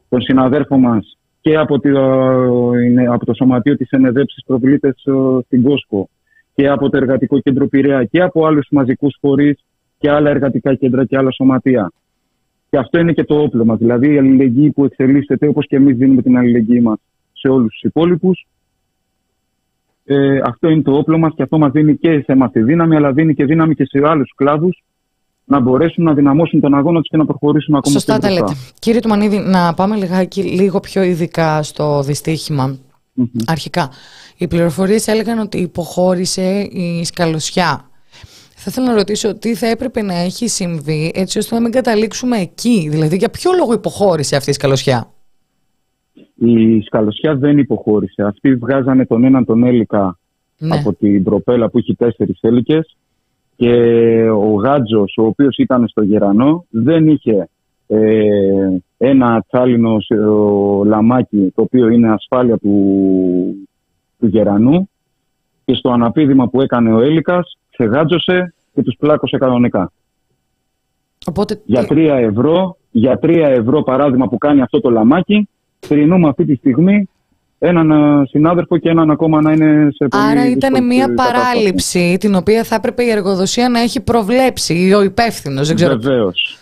[0.10, 5.12] των συναδέρφων μας και από, τη, ε, είναι- από το Σωματείο της Ενεδέψης Προβλήτες ε,
[5.46, 6.10] στην Κόσκο
[6.56, 9.60] και από το Εργατικό Κέντρο Πειραιά και από άλλους μαζικούς φορείς
[9.98, 11.92] και άλλα εργατικά κέντρα και άλλα σωματεία.
[12.70, 13.78] Και αυτό είναι και το όπλο μας.
[13.78, 17.00] Δηλαδή η αλληλεγγύη που εξελίσσεται όπως και εμείς δίνουμε την αλληλεγγύη μας
[17.34, 18.46] σε όλους τους υπόλοιπους.
[20.14, 22.96] Ε, αυτό είναι το όπλο μας και αυτό μας δίνει και σε εμάς τη δύναμη
[22.96, 24.84] αλλά δίνει και δύναμη και σε άλλους κλάδους
[25.46, 28.46] να μπορέσουν να δυναμώσουν τον αγώνα τους και να προχωρήσουν ακόμα Σωστά πιο τα μπροστά.
[28.54, 28.60] λέτε.
[28.80, 32.78] Κύριε Τουμανίδη, να πάμε λιγάκι, λίγο πιο ειδικά στο δυστύχημα.
[33.14, 33.26] Μμμ.
[33.48, 33.90] Αρχικά,
[34.38, 37.90] οι πληροφορίες έλεγαν ότι υποχώρησε η σκαλωσιά.
[38.56, 42.38] Θα ήθελα να ρωτήσω τι θα έπρεπε να έχει συμβεί έτσι ώστε να μην καταλήξουμε
[42.38, 42.88] εκεί.
[42.92, 45.11] Δηλαδή, για ποιο λόγο υποχώρησε αυτή η σκαλωσιά;
[46.44, 48.24] Η σκαλωσιά δεν υποχώρησε.
[48.24, 50.18] Αυτοί βγάζανε τον έναν τον έλικα
[50.58, 50.76] Ναι.
[50.76, 52.96] από την προπέλα που έχει τέσσερις έλικες
[53.56, 53.74] και
[54.30, 57.50] ο Γάτζος, ο οποίος ήταν στο Γερανό, δεν είχε
[57.88, 60.16] ε, ένα τσάλινο ε,
[60.88, 62.76] λαμάκι το οποίο είναι ασφάλεια του,
[64.20, 64.90] του Γερανού
[65.66, 69.92] και στο αναπήδημα που έκανε ο Έλικας ξεγάτζωσε και τους πλάκωσε κανονικά.
[71.28, 75.50] Οπότε, Για 3 ευρώ, για 3 ευρώ παράδειγμα που κάνει αυτό το λαμάκι,
[75.88, 77.10] θρυνούμε αυτή τη στιγμή
[77.60, 81.34] έναν ε, συνάδελφο και έναν ακόμα να είναι σε πολύ άρα δύσκολη ήταν μια κατάσταση.
[81.34, 85.68] παράληψη την οποία θα έπρεπε η εργοδοσία να έχει προβλέψει ή ο υπεύθυνος.
[85.68, 85.98] Δεν ξέρω.
[86.00, 86.58] Βεβαίως.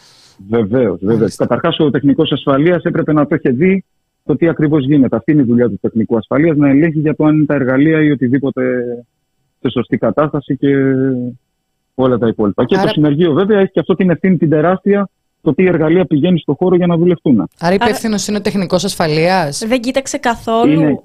[0.49, 0.99] Βεβαίως.
[0.99, 1.19] Βεβαίως.
[1.19, 1.45] Μάλιστα.
[1.45, 3.83] Καταρχάς, ο τεχνικός ασφαλείας έπρεπε να το είχε δει
[4.25, 5.15] το τι ακριβώς γίνεται.
[5.15, 8.03] Αυτή είναι η δουλειά του τεχνικού ασφαλείας, να ελέγχει για το αν είναι τα εργαλεία
[8.03, 8.61] ή οτιδήποτε
[9.61, 10.67] σε σωστή κατάσταση και
[11.95, 12.65] όλα τα υπόλοιπα.
[12.65, 15.09] Και Άρα- το συνεργείο, βέβαια, έχει και αυτό την ευθύνη την τεράστια
[15.41, 17.49] το τι εργαλεία πηγαίνει στο χώρο για να δουλευτούν.
[17.59, 20.99] Άρα υπεύθυνος είναι ο τεχνικός ασφαλείας; Δεν κοίταξε καθόλου; Είναι-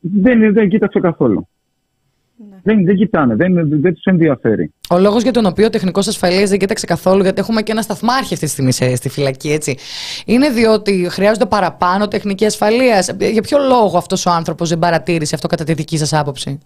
[0.00, 1.48] Δεν, δεν κοίταξε καθόλου.
[2.50, 2.56] Ναι.
[2.62, 4.72] Δεν, δεν κοιτάνε, δεν, δεν τους ενδιαφέρει.
[4.90, 7.82] Ο λόγος για τον οποίο ο τεχνικός ασφαλείας δεν κοίταξε καθόλου, γιατί έχουμε και ένα
[7.82, 9.76] σταθμάρχη αυτή τη στιγμή σε- στη φυλακή, έτσι.
[10.26, 13.00] Είναι διότι χρειάζονται παραπάνω τεχνική ασφαλεία.
[13.32, 16.58] Για ποιο λόγο αυτός ο άνθρωπος δεν παρατήρησε αυτό κατά τη δική σας άποψη;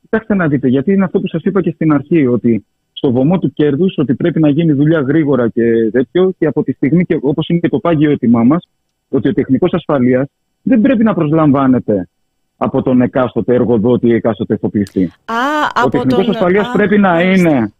[0.00, 2.64] Κοιτάξτε να δείτε, γιατί είναι αυτό που σας είπα και στην αρχή, ότι
[3.02, 6.72] στο βωμό του κέρδους ότι πρέπει να γίνει δουλειά γρήγορα και τέτοιο, και από τη
[6.72, 8.68] στιγμή, και όπως είναι και το πάγιο αίτημά μας,
[9.08, 10.28] ότι ο τεχνικός ασφαλείας
[10.62, 12.08] δεν πρέπει να προσλαμβάνεται
[12.56, 15.04] από τον εκάστοτε εργοδότη ή εκάστοτε εφοπλιστή.
[15.24, 15.34] Α,
[15.64, 16.34] Ο από τεχνικός τον...
[16.34, 17.50] ασφαλείας α, πρέπει, να μάλιστα.
[17.50, 17.72] είναι,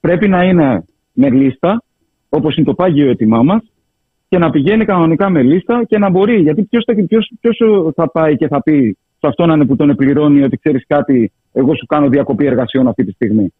[0.00, 1.82] πρέπει να είναι με λίστα,
[2.28, 3.62] όπως είναι το πάγιο αίτημά μας,
[4.28, 6.40] και να πηγαίνει κανονικά με λίστα και να μπορεί.
[6.40, 7.58] Γιατί ποιος θα, ποιος, ποιος
[7.94, 11.86] θα πάει και θα πει σε αυτόν που τον επληρώνει ότι ξέρεις κάτι, εγώ σου
[11.86, 13.52] κάνω διακοπή εργασιών αυτή τη στιγμή.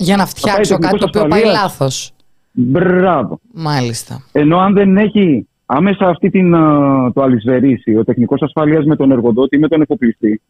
[0.00, 1.62] Για να φτιάξω τεχνικός κάτι το οποίο πάει ασφαλείας.
[1.62, 2.12] λάθος.
[2.52, 3.40] Μπράβο.
[3.52, 4.22] Μάλιστα.
[4.32, 9.10] Ενώ αν δεν έχει άμεσα αυτή την, α, το αλυσβερίσει ο τεχνικός ασφαλείας με τον
[9.10, 10.40] εργοδότη ή με τον εφοπλιστή,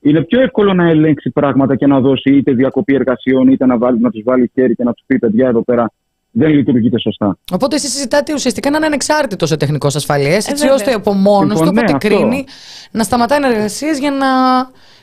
[0.00, 4.00] είναι πιο εύκολο να ελέγξει πράγματα και να δώσει είτε διακοπή εργασιών είτε να, βάλει,
[4.00, 5.90] να τους βάλει χέρι και να τους πει παιδιά εδώ πέρα
[6.30, 7.38] δεν λειτουργείτε σωστά.
[7.52, 10.74] Οπότε εσείς συζητάτε ουσιαστικά να είναι ανεξάρτητο ο τεχνικός ασφαλείας, έτσι βέβαια.
[10.74, 12.08] ώστε από μόνος του, Λοιπόν, από ναι, ό,τι αυτό.
[12.26, 12.44] κρίνει,
[12.90, 14.26] να σταματάει εργασίες για να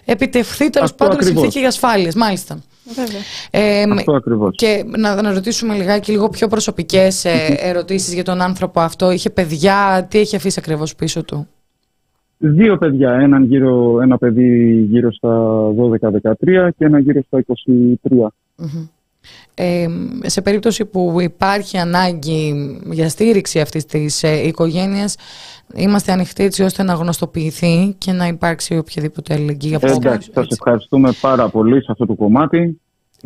[0.06, 1.42] επιτευχθεί τέλος Αυτό πάντων η ακριβώς.
[1.42, 2.12] συνθήκη ασφάλεια.
[2.16, 2.62] Μάλιστα.
[3.52, 4.56] Ε, αυτό ακριβώς.
[4.56, 9.12] Και να, να ρωτήσουμε λιγάκι λίγο πιο προσωπικές ε, ερωτήσεις για τον άνθρωπο αυτό.
[9.12, 11.48] Είχε παιδιά, τι έχει αφήσει ακριβώς πίσω του;
[12.44, 15.64] Δύο παιδιά, έναν γύρω, ένα παιδί γύρω στα
[16.22, 17.44] 12-13 και ένα γύρω στα
[18.58, 18.66] 23.
[19.56, 19.88] Ε,
[20.22, 22.54] σε περίπτωση που υπάρχει ανάγκη
[22.92, 25.16] για στήριξη αυτής της ε, οικογένειας
[25.76, 29.78] είμαστε ανοιχτοί έτσι ώστε να γνωστοποιηθεί και να υπάρξει οποιαδήποτε αλληλεγγύη.
[29.82, 32.80] Εντάξει, σας ευχαριστούμε πάρα πολύ σε αυτό το κομμάτι.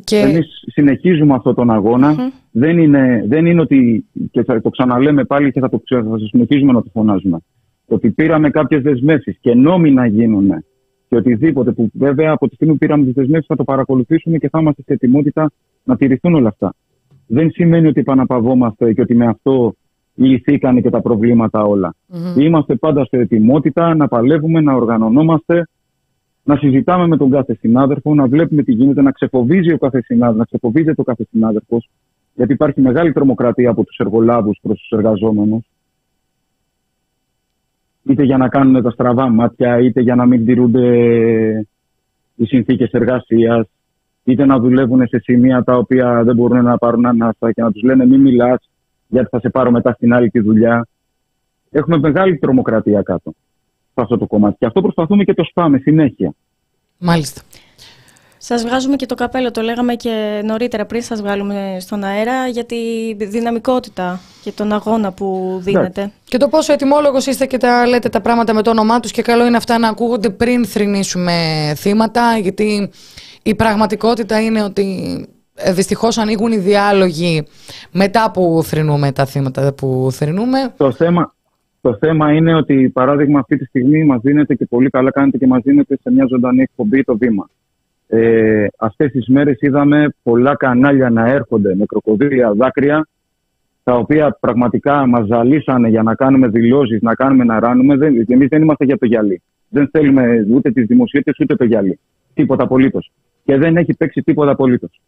[0.03, 0.17] Και...
[0.17, 5.51] Εμείς συνεχίζουμε αυτόν τον αγωνα Δεν, είναι, δεν είναι ότι, και θα το ξαναλέμε πάλι
[5.51, 7.37] και θα το θα συνεχίζουμε να το φωνάζουμε,
[7.85, 10.63] ότι πήραμε κάποιες δεσμεύσεις και νόμοι να γίνουν
[11.07, 14.49] και οτιδήποτε που βέβαια από τη στιγμή που πήραμε τις δεσμεύσεις θα το παρακολουθήσουμε και
[14.49, 15.51] θα είμαστε σε ετοιμότητα
[15.85, 16.73] να τηρηθούν όλα αυτά.
[17.27, 19.75] Δεν σημαίνει ότι επαναπαυόμαστε και ότι με αυτό
[20.15, 21.95] λυθήκανε και τα προβλήματα όλα.
[22.37, 25.67] Είμαστε πάντα σε ετοιμότητα να παλεύουμε, να οργανωνόμαστε,
[26.43, 30.37] να συζητάμε με τον κάθε συνάδελφο, να βλέπουμε τι γίνεται, να ξεφοβίζει ο κάθε συνάδελφος,
[30.37, 31.89] να ξεφοβίζεται ο κάθε συνάδελφος,
[32.35, 35.65] γιατί υπάρχει μεγάλη τρομοκρατία από τους εργολάβους προς τους εργαζόμενους.
[38.03, 40.87] Είτε για να κάνουν τα στραβά μάτια, είτε για να μην τηρούνται
[42.35, 43.67] οι συνθήκες εργασίας,
[44.25, 47.81] είτε να δουλεύουν σε σημεία τα οποία δεν μπορούν να πάρουν ανάσα και να τους
[47.81, 48.69] λένε μην μιλάς,
[49.07, 50.87] γιατί θα σε πάρω μετά στην άλλη τη δουλειά.
[51.71, 53.33] Έχουμε μεγάλη τρομοκρατία κάτω
[53.93, 54.55] σε αυτό το κομμάτι.
[54.59, 56.33] Και αυτό προσπαθούμε και το σπάμε συνέχεια.
[56.97, 57.41] Μάλιστα.
[58.37, 62.65] Σας βγάζουμε και το καπέλο, το λέγαμε και νωρίτερα πριν σας βγάλουμε στον αέρα για
[62.65, 66.11] τη δυναμικότητα και τον αγώνα που δίνετε.
[66.25, 69.21] Και το πόσο ετοιμόλογος είστε και τα λέτε τα πράγματα με το όνομά τους και
[69.21, 71.33] καλό είναι αυτά να ακούγονται πριν θρυνήσουμε
[71.75, 72.89] θύματα γιατί
[73.47, 74.85] η πραγματικότητα είναι ότι
[75.55, 77.43] ε, δυστυχώς ανοίγουν οι διάλογοι
[77.91, 80.73] μετά που θρυνούμε τα θύματα που θρυνούμε.
[80.77, 81.33] Το θέμα,
[81.81, 85.47] το θέμα είναι ότι, παράδειγμα, αυτή τη στιγμή μας δίνεται και πολύ καλά κάνετε και
[85.47, 87.49] μας δίνετε σε μια ζωντανή εκπομπή το βήμα.
[88.07, 93.07] Ε, αυτές τις μέρες είδαμε πολλά κανάλια να έρχονται με κροκοδίλια δάκρυα
[93.83, 97.95] τα οποία πραγματικά μας ζαλίσανε για να κάνουμε δηλώσεις, να κάνουμε να ράνουμε.
[97.95, 99.41] Δεν, εμείς δεν είμαστε για το γυαλί.
[99.69, 101.99] Δεν θέλουμε ούτε τις δημοσιότητες ούτε το γυαλί.
[102.33, 103.11] Τίποτα απολύτως.
[103.45, 105.01] Και δεν έχει παίξει τίποτα απολύτως.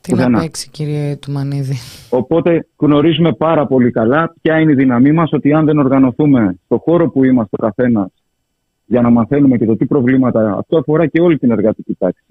[0.00, 1.74] Τι να παίξει κύριε Τουμανίδη.
[2.10, 6.78] Οπότε γνωρίζουμε πάρα πολύ καλά ποια είναι η δύναμή μας ότι αν δεν οργανωθούμε στο
[6.78, 8.10] χώρο που είμαστε ο καθένας
[8.86, 12.24] για να μαθαίνουμε και το τι προβλήματα αυτό αφορά και όλη την εργατική τάξη.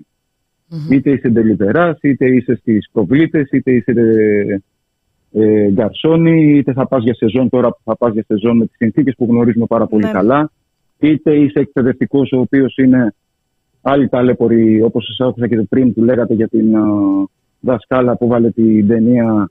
[0.72, 0.92] Mm-hmm.
[0.92, 3.94] Είτε είσαι ντελιβεράς, είτε είσαι στις προβλήτε, είτε είσαι
[5.32, 8.76] ε, γκαρσόνι, είτε θα πας για σεζόν τώρα που θα πας για σεζόν με τις
[8.76, 10.12] συνθήκες που γνωρίζουμε πάρα πολύ ναι.
[10.12, 10.52] καλά,
[11.00, 13.14] είτε είσαι εκπαιδευτικός ο οποίος είναι
[13.84, 16.76] άλλοι ταλέποροι, όπως σας άκουσα και πριν που λέγατε για την
[17.60, 19.50] δασκάλα που βάλε την ταινία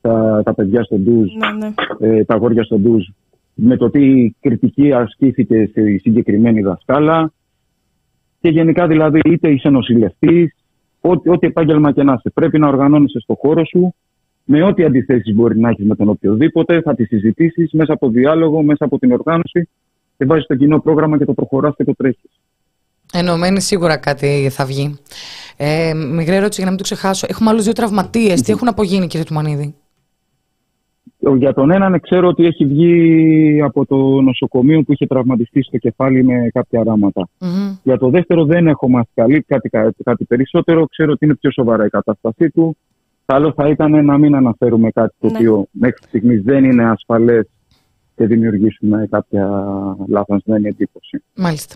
[0.00, 1.74] τα, τα παιδιά στο ντουζ, ναι, ναι.
[1.98, 3.06] Ε, τα αγόρια στο ντουζ,
[3.54, 7.32] με το τι κριτική ασκήθηκε στη συγκεκριμένη δασκάλα.
[8.40, 10.54] Και γενικά δηλαδή είτε είσαι νοσηλευτής,
[11.00, 13.94] ό,τι, ό,τι επάγγελμα και να είσαι, πρέπει να οργανώνεσαι στο χώρο σου
[14.44, 18.62] με ό,τι αντιθέσεις μπορεί να έχεις με τον οποιοδήποτε, θα τις συζητήσεις μέσα από διάλογο,
[18.62, 19.68] μέσα από την οργάνωση
[20.16, 22.30] και βάζεις το κοινό πρόγραμμα και το προχωράς και το τρέχεις.
[23.12, 24.98] Ενωμένη σίγουρα κάτι θα βγει.
[25.56, 27.26] Ε, μικρή ερώτηση για να μην το ξεχάσω.
[27.30, 28.42] Έχουμε άλλους δύο τραυματίες.
[28.42, 29.74] Τι έχουν απογίνει, κύριε Τουμανίδη;
[31.36, 36.24] Για τον έναν ξέρω ότι έχει βγει από το νοσοκομείο που είχε τραυματιστεί στο κεφάλι
[36.24, 36.82] με κάποια
[37.82, 39.68] Για το δεύτερο δεν έχω μάθει καλή, κάτι,
[40.04, 40.86] κάτι περισσότερο.
[40.86, 42.76] Ξέρω ότι είναι πιο σοβαρά η κατάστασή του.
[43.24, 45.36] Καλό θα ήταν να μην αναφέρουμε κάτι το ναι.
[45.36, 47.46] οποίο μέχρι στιγμής δεν είναι ασφαλές
[48.16, 49.48] και δημιουργήσουμε κάποια
[50.08, 51.22] λάθασμένη εντύπωση.
[51.34, 51.74] Μάλιστα.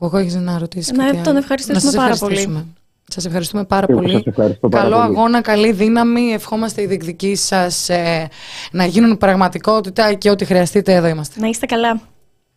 [0.00, 0.92] Εγώ έχεις να ρωτήσεις.
[0.92, 2.74] Ναι, τον ευχαριστήσουμε πάρα πολύ.
[3.10, 4.24] Σας ευχαριστούμε πάρα πολύ.
[4.70, 6.32] Καλό αγώνα, καλή δύναμη.
[6.32, 8.28] Ευχόμαστε οι διεκδικοί σας ε,
[8.72, 11.40] να γίνουν πραγματικότητα και ό,τι χρειαστείτε εδώ είμαστε.
[11.40, 12.00] Να είστε καλά.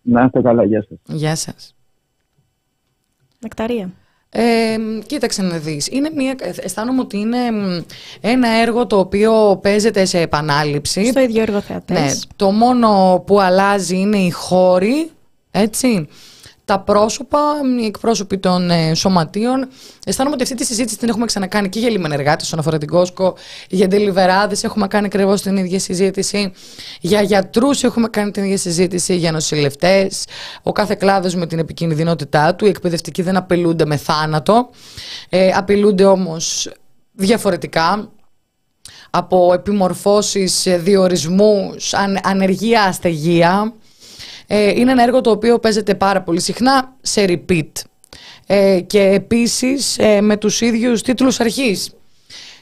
[0.01, 0.63] Να είστε καλά.
[0.63, 0.97] Γεια σας.
[1.05, 1.75] Γεια σας.
[3.39, 3.89] Νεκταρία.
[4.29, 7.37] Ε, κοίταξε να δεις, είναι μια, αισθάνομαι ότι είναι
[8.21, 11.05] ένα έργο το οποίο παίζεται σε επανάληψη.
[11.05, 11.99] Στο ίδιο έργο θεατές.
[11.99, 15.11] Ναι, το μόνο που αλλάζει είναι οι χώροι,
[15.51, 16.07] έτσι
[16.71, 17.39] τα πρόσωπα,
[17.81, 19.67] οι εκπρόσωποι των ε, σωματείων.
[20.05, 23.35] Αισθάνομαι ότι αυτή τη συζήτηση την έχουμε ξανακάνει και για λιμενεργάτε όσον αφορά την Κόσκο,
[23.69, 26.51] για ντελιβεράδε έχουμε κάνει ακριβώς την ίδια συζήτηση,
[27.01, 30.25] για γιατρούς έχουμε κάνει την ίδια συζήτηση, για νοσηλευτές.
[30.63, 32.65] Ο κάθε κλάδος με την επικίνδυνοτητά του.
[32.65, 34.69] Οι εκπαιδευτικοί δεν απειλούνται με θάνατο.
[35.29, 36.71] Ε, απειλούνται όμως
[37.11, 38.11] διαφορετικά
[39.09, 41.93] από επιμορφώσεις, διορισμούς,
[42.23, 43.73] ανεργία, αστεγία.
[44.53, 47.71] Ε, είναι ένα έργο το οποίο παίζεται πάρα πολύ συχνά σε repeat.
[48.45, 51.91] Ε, και επίσης ε, με τους ίδιους τίτλους αρχής.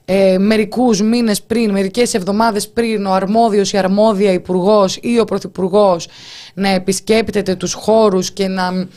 [0.06, 6.08] Ε, μερικούς μήνες πριν, μερικές εβδομάδες πριν ο αρμόδιος, η αρμόδια υπουργός ή ο πρωθυπουργός
[6.54, 8.88] να επισκέπτεται τους χώρους και να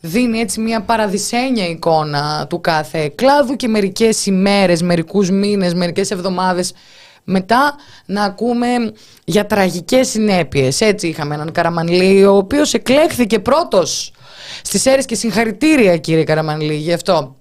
[0.00, 6.72] δίνει έτσι μια παραδεισένια εικόνα του κάθε κλάδου και μερικές ημέρες, μερικούς μήνες, μερικές εβδομάδες
[7.24, 7.74] μετά
[8.06, 8.66] να ακούμε
[9.24, 10.80] για τραγικές συνέπειες.
[10.80, 14.12] Έτσι είχαμε έναν Καραμανλή ο οποίος εκλέχθηκε πρώτος
[14.62, 17.36] στις αίρες και συγχαρητήρια κύριε Καραμανλή γι' αυτό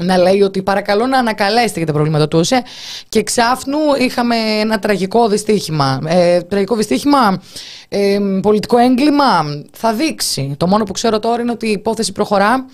[0.00, 2.62] να λέει ότι παρακαλώ να ανακαλέσετε για τα προβλήματα τους ΟΣΕ
[3.08, 6.00] και ξάφνου είχαμε ένα τραγικό δυστύχημα.
[6.06, 7.42] Ε, τραγικό δυστύχημα,
[7.88, 10.54] ε, πολιτικό έγκλημα, θα δείξει.
[10.56, 12.66] Το μόνο που ξέρω τώρα είναι ότι η υπόθεση προχωρά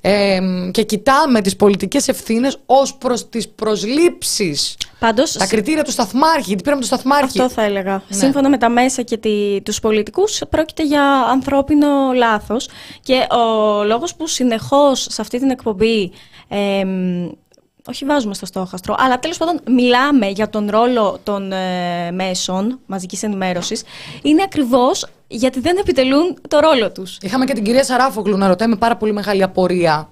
[0.00, 0.38] ε,
[0.70, 4.76] και κοιτάμε τις πολιτικές ευθύνες ως προς τις προσλήψεις.
[4.98, 7.40] Πάντως, τα κριτήρια του σταθμάρχη, γιατί πήραμε το σταθμάρχη.
[7.40, 8.02] Αυτό θα έλεγα.
[8.08, 8.16] Ναι.
[8.16, 12.68] Σύμφωνα με τα μέσα και τη, τους πολιτικούς πρόκειται για ανθρώπινο λάθος
[13.02, 16.12] και ο λόγος που συνεχώς σε αυτή την εκπομπή
[17.86, 23.22] όχι βάζουμε στο στόχαστρο, αλλά τέλος πάντων μιλάμε για τον ρόλο των ε, μέσων μαζικής
[23.22, 23.82] ενημέρωσης,
[24.22, 27.18] είναι ακριβώς γιατί δεν επιτελούν το ρόλο τους.
[27.22, 30.08] Είχαμε και την κυρία Σαράφογλου να ρωτάει με πάρα πολύ μεγάλη απορία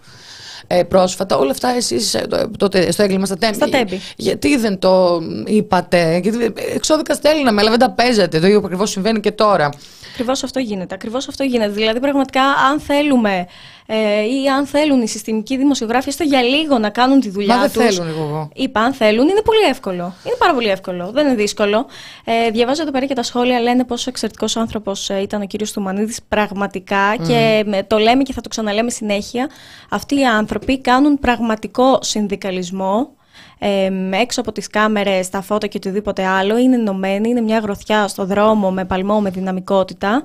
[0.67, 1.37] ε, πρόσφατα.
[1.37, 2.27] Όλα αυτά εσείς ε,
[2.59, 3.55] τότε στο έγκλημα στα τέμπη.
[3.55, 4.01] Στα τέμπη.
[4.17, 8.41] Γιατί δεν το είπατε; Γιατί εξώδικα στέλναμε, αλλά δεν τα παίζετε.
[8.41, 9.71] Το ίδιο ακριβώς συμβαίνει και τώρα.
[10.19, 10.95] Ακριβώς αυτό γίνεται.
[10.95, 11.71] Ακριβώς αυτό γίνεται.
[11.71, 13.47] Δηλαδή, πραγματικά, αν θέλουμε
[13.87, 17.61] ε, ή αν θέλουν οι συστημικοί δημοσιογράφοι έστω για λίγο να κάνουν τη δουλειά του.
[17.61, 18.49] Μα δεν θέλουν εγώ.
[18.55, 20.15] Είπα, αν θέλουν, είναι πολύ εύκολο.
[20.25, 21.11] Είναι πάρα πολύ εύκολο.
[21.11, 21.87] Δεν είναι δύσκολο.
[22.25, 25.73] Ε, διαβάζω εδώ πέρα και τα σχόλια λένε πόσο εξαιρετικός άνθρωπος ε, ήταν ο κύριος
[25.73, 29.51] Τουμανίδης πραγματικά και το λέμε και θα το ξαναλέμε συνέχεια.
[29.91, 33.17] Αυτοί οι άνθρωποι κάνουν πραγματικό συνδικαλισμό
[33.59, 38.09] ε, έξω από τις κάμερες, τα φώτα και οτιδήποτε άλλο, είναι ενωμένοι, είναι μια γροθιά
[38.09, 40.23] στο δρόμο με παλμό, με δυναμικότητα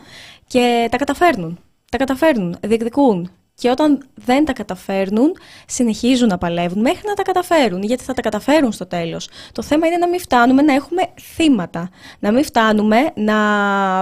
[0.48, 1.60] και τα καταφέρνουν.
[1.92, 3.32] Τα καταφέρνουν, διεκδικούν.
[3.56, 5.32] Και όταν δεν τα καταφέρνουν,
[5.68, 9.30] συνεχίζουν να παλεύουν μέχρι να τα καταφέρουν, γιατί θα τα καταφέρουν στο τέλος.
[9.52, 11.02] Το θέμα είναι να μην φτάνουμε να έχουμε
[11.36, 11.90] θύματα.
[12.20, 13.36] Να μην φτάνουμε να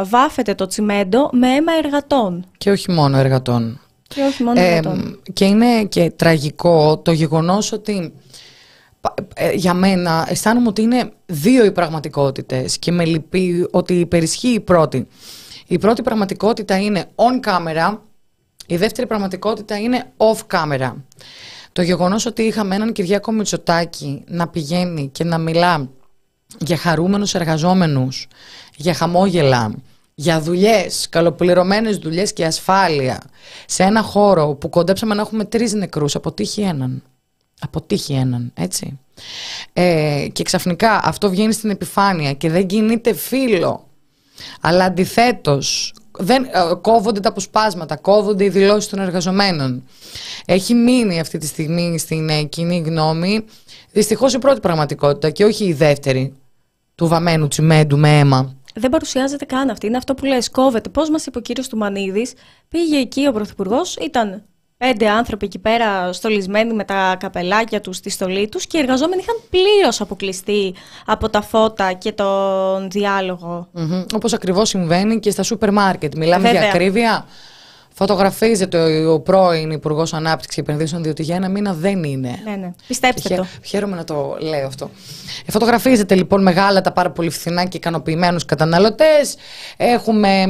[0.04, 2.46] βάφεται το τσιμέντο με αίμα εργατών.
[2.58, 3.80] Και όχι μόνο εργατών.
[4.08, 5.22] Και όχι μόνο εργατών.
[5.34, 8.12] Και είναι και τραγικό το γεγονός ότι ε,
[9.54, 15.08] για μένα αισθάνομαι ότι είναι δύο οι πραγματικότητες και με λυπεί ότι υπερισχύει η πρώτη.
[15.68, 17.98] Η πρώτη πραγματικότητα είναι on camera,
[18.68, 20.94] η δεύτερη πραγματικότητα είναι off camera.
[21.72, 25.90] Το γεγονός ότι είχαμε έναν Κυριάκο Μητσοτάκη να πηγαίνει και να μιλά
[26.60, 28.28] για χαρούμενους εργαζόμενους,
[28.76, 29.74] για χαμόγελα,
[30.16, 33.22] για δουλειές, καλοπληρωμένες δουλειές και ασφάλεια
[33.66, 37.04] σε ένα χώρο που κοντέψαμε να έχουμε τρεις νεκρούς, αποτύχει έναν
[37.62, 39.00] αποτύχει έναν, έτσι.
[39.74, 43.88] Ε, και ξαφνικά αυτό βγαίνει στην επιφάνεια και δεν κινείται φίλο.
[44.62, 46.50] Αλλά αντιθέτως, δεν, ε,
[46.82, 49.84] κόβονται τα αποσπάσματα, κόβονται οι δηλώσεις των εργαζομένων.
[50.46, 53.46] Έχει μείνει αυτή τη στιγμή στην ε, κοινή γνώμη
[53.92, 56.34] δυστυχώς η πρώτη πραγματικότητα και όχι η δεύτερη
[56.96, 58.56] του βαμμένου τσιμέντου με αίμα.
[58.76, 59.88] Δεν παρουσιάζεται καν αυτή.
[59.88, 60.90] Είναι αυτό που λες, κόβεται.
[60.90, 62.34] Πώς μας είπε ο κύριος Τουμανίδης,
[62.70, 64.44] πήγε εκεί ο Πρωθυπουργός, ήταν
[64.86, 69.22] πέντε άνθρωποι εκεί πέρα στολισμένοι με τα καπελάκια τους στη στολή τους και οι εργαζόμενοι
[69.22, 70.74] είχαν πλήρως αποκλειστεί
[71.06, 73.68] από τα φώτα και τον διάλογο.
[73.76, 74.06] Mm-hmm.
[74.16, 76.16] Όπως ακριβώς συμβαίνει και στα σούπερ μάρκετ.
[76.16, 77.26] Μιλάμε για ακρίβεια.
[78.02, 82.40] Φωτογραφίζεται ο πρώην Υπουργός Ανάπτυξης Επενδύσεων, διότι για ένα μήνα δεν είναι.
[82.44, 82.72] Ναι, ναι.
[82.88, 83.46] Πιστέψτε το.
[83.66, 84.90] Χαίρομαι να το λέω αυτό.
[85.46, 89.36] Ε, φωτογραφίζεται λοιπόν μεγάλα τα πάρα πολύ φθηνά και ικανοποιημένους καταναλωτές.
[89.78, 90.44] Έχουμε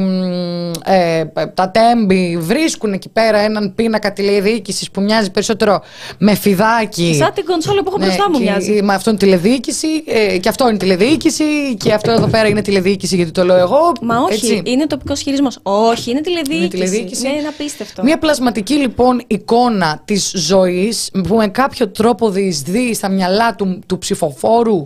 [0.85, 5.81] ε, τα τέμπη, βρίσκουν εκεί πέρα έναν πίνακα τηλεδιοίκησης που μοιάζει περισσότερο
[6.17, 7.15] με φιδάκι.
[7.19, 8.81] Σαν την κονσόλα που έχω ναι, μπροστά μου μοιάζει.
[8.81, 13.15] Με αυτό είναι τηλεδιοίκηση ε, και αυτό είναι τηλεδιοίκηση και αυτό εδώ πέρα είναι τηλεδιοίκηση
[13.15, 13.91] γιατί το λέω εγώ.
[14.01, 14.61] Μα όχι, έτσι.
[14.65, 15.59] είναι τοπικός χειρισμός.
[15.61, 16.57] Όχι, είναι τηλεδιοίκηση.
[16.57, 17.27] Είναι τηλεδιοίκηση.
[17.27, 18.03] Ναι, είναι απίστευτο.
[18.03, 23.97] Μια πλασματική λοιπόν εικόνα της ζωής που με κάποιο τρόπο διεισδύει στα μυαλά του, του
[23.97, 24.85] ψηφοφόρου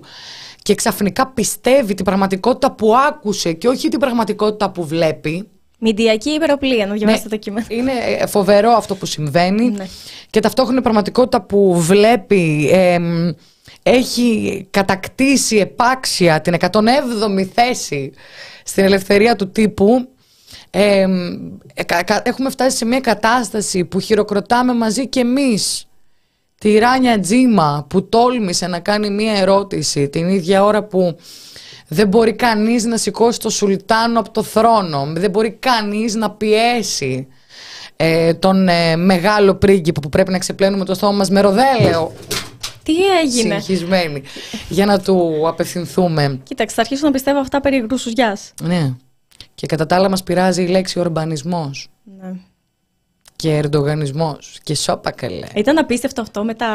[0.61, 5.47] και ξαφνικά πιστεύει την πραγματικότητα που άκουσε και όχι την πραγματικότητα που βλέπει.
[5.79, 7.65] Μηντιακή υπεροπλία, να διαβάσετε ναι, το κείμενο.
[7.69, 9.85] Είναι ε, φοβερό αυτό που συμβαίνει ναι.
[10.29, 12.69] και ταυτόχρονα η πραγματικότητα που βλέπει
[13.83, 18.11] έχει κατακτήσει επάξια την 107η θέση
[18.63, 20.07] στην ελευθερία του τύπου
[20.69, 21.05] ε,
[22.23, 25.87] έχουμε φτάσει σε μια κατάσταση που χειροκροτάμε μαζί και εμείς
[26.59, 31.17] τη Ράνια Τζίμα που τόλμησε να κάνει μια ερώτηση την ίδια ώρα που
[31.87, 37.27] δεν μπορεί κανείς να σηκώσει το σουλτάνο από το θρόνο, δεν μπορεί κανείς να πιέσει
[37.95, 42.13] ε, τον ε, μεγάλο πρίγκιπο που πρέπει να ξεπλένουμε το στόμα μας με ροδέλαιο.
[42.83, 42.93] Τι
[43.23, 44.21] έγινε; Συγχυσμένοι.
[44.69, 46.39] Για να του απευθυνθούμε.
[46.43, 48.13] Κοίταξε, θα αρχίσω να πιστεύω αυτά περί γκρούσους
[48.61, 48.93] Ναι.
[49.55, 51.87] Και κατά τα άλλα μας πειράζει η λέξη ορμπανισμός.
[52.19, 52.31] Ναι.
[53.37, 55.47] και ερντογανισμός και σώπα καλέ.
[55.55, 56.67] Ήταν απίστευτο αυτό με τα,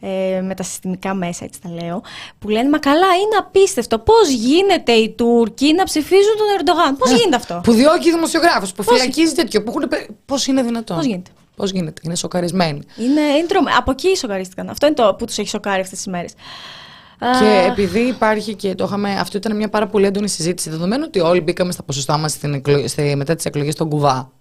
[0.00, 2.02] ε, με τα συστημικά μέσα, έτσι τα λέω,
[2.38, 3.98] που λένε Μα καλά, είναι απίστευτο.
[3.98, 8.84] Πώς γίνεται οι Τούρκοι να ψηφίζουν τον Ερντογάν, Πώς γίνεται αυτό; Που διώκει δημοσιογράφους, που
[8.84, 9.88] Πώς- φυλακίζει τέτοιο, που έχουν.
[10.26, 12.80] Πώς είναι δυνατόν; Πώς γίνεται; Πώς γίνεται, είναι σοκαρισμένοι.
[12.96, 14.68] Είναι, είναι τρομε- Από εκεί σοκαρίστηκαν.
[14.68, 16.32] Αυτό είναι το που τους έχει σοκάρει αυτές τις μέρες.
[17.18, 21.20] Και επειδή υπάρχει και το είχαμε, αυτό ήταν μια πάρα πολύ έντονη συζήτηση, δεδομένου ότι
[21.20, 22.38] όλοι μπήκαμε στα ποσοστά μας
[23.16, 24.32] μετά τις εκλογές στον Κουβά.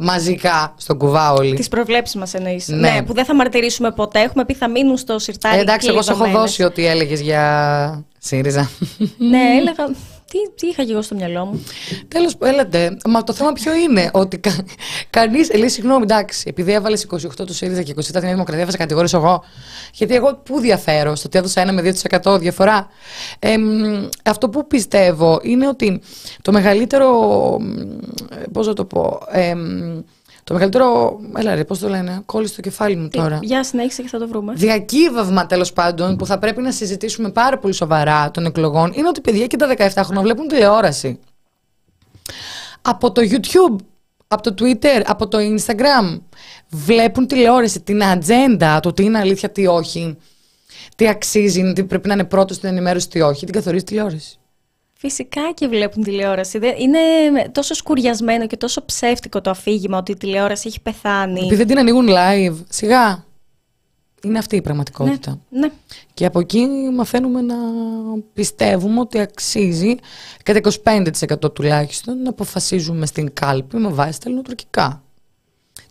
[0.00, 1.54] Μαζικά στον Κουβά όλοι.
[1.54, 2.68] Τις προβλέψεις μας εννοείς.
[2.68, 2.76] Ναι.
[2.76, 3.02] Ναι.
[3.02, 4.20] που δεν θα μαρτυρήσουμε ποτέ.
[4.20, 5.58] Έχουμε πει θα μείνουν στο σιρτάρι.
[5.58, 6.50] Ε, εντάξει, και εγώ σου έχω λιβαμένες.
[6.50, 8.70] δώσει ό,τι έλεγες για ΣΥΡΙΖΑ.
[9.18, 9.96] Ναι, έλεγα.
[10.30, 11.64] Τι, τι είχα και εγώ στο μυαλό μου.
[12.08, 12.96] Τέλος έλατε.
[13.08, 14.50] Μα το θέμα ποιο είναι, ότι κα,
[15.10, 15.54] κανείς.
[15.54, 18.76] Λέει, συγγνώμη, εντάξει, επειδή έβαλες 28 τους ΣΥΡΙΖΑ και 27 τη Νέα Δημοκρατία, θα σε
[18.76, 19.44] κατηγορήσω εγώ.
[19.92, 21.92] Γιατί εγώ πού διαφέρω, στο ότι έδωσα 1 με
[22.24, 22.88] 2% διαφορά.
[23.38, 26.00] Ε, μ, αυτό που πιστεύω είναι ότι
[26.42, 27.08] το μεγαλύτερο.
[28.52, 29.20] Πώς να το πω.
[29.30, 30.00] Ε, μ,
[30.48, 31.20] το μεγαλύτερο.
[31.36, 32.22] Έλα, ρε, πώς το λένε.
[32.26, 33.38] Κόλλησε το κεφάλι μου τώρα.
[33.38, 34.52] Τι, Για συνέχισε και θα το βρούμε.
[34.56, 39.20] Διακύβευμα τέλος πάντων που θα πρέπει να συζητήσουμε πάρα πολύ σοβαρά των εκλογών είναι ότι
[39.20, 41.18] παιδιά και τα 17 χρόνια βλέπουν τηλεόραση.
[42.82, 43.76] Από το YouTube,
[44.28, 46.20] από το Twitter, από το Instagram.
[46.68, 50.16] Βλέπουν τηλεόραση, την ατζέντα, το τι είναι αλήθεια, τι όχι.
[50.96, 53.44] Τι αξίζει, τι πρέπει να είναι πρώτο στην ενημέρωση, τι όχι.
[53.44, 54.38] Την καθορίζει τηλεόραση.
[55.00, 56.58] Φυσικά και βλέπουν τηλεόραση.
[56.58, 56.98] Δεν- Είναι
[57.52, 61.38] τόσο σκουριασμένο και τόσο ψεύτικο το αφήγημα ότι η τηλεόραση έχει πεθάνει.
[61.40, 63.24] Επειδή δεν την ανοίγουν live, σιγά.
[64.22, 65.38] Είναι αυτή η πραγματικότητα.
[65.50, 65.68] Ναι.
[66.14, 67.54] Και από εκεί μαθαίνουμε να
[68.32, 69.94] πιστεύουμε ότι αξίζει
[70.42, 75.02] κατά 25% τουλάχιστον να αποφασίζουμε στην κάλπη με βάση τα ελληνοτουρκικά.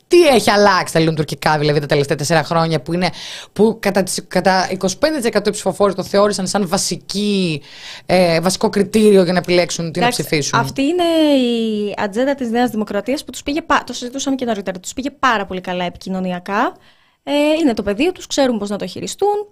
[0.08, 3.10] Τι έχει αλλάξει τα ελληνοτουρκικά δηλαδή τα τελευταία τέσσερα χρόνια που, είναι,
[3.53, 7.62] που κατά, τις- κατά 25% οι ψηφοφόροι το θεώρησαν σαν βασική,
[8.05, 11.03] ε, βασικό κριτήριο για να επιλέξουν τι να Εντάξει, ψηφίσουν; Αυτή είναι
[11.43, 15.10] η ατζέντα της Νέας Δημοκρατίας που τους πήγε, πα- το συζητούσαμε και νωρίτερα, τους πήγε
[15.12, 16.76] πάρα πολύ καλά επικοινωνιακά.
[17.24, 17.32] Ε,
[17.62, 19.47] είναι το πεδίο τους, ξέρουν πώς να το χειριστούν,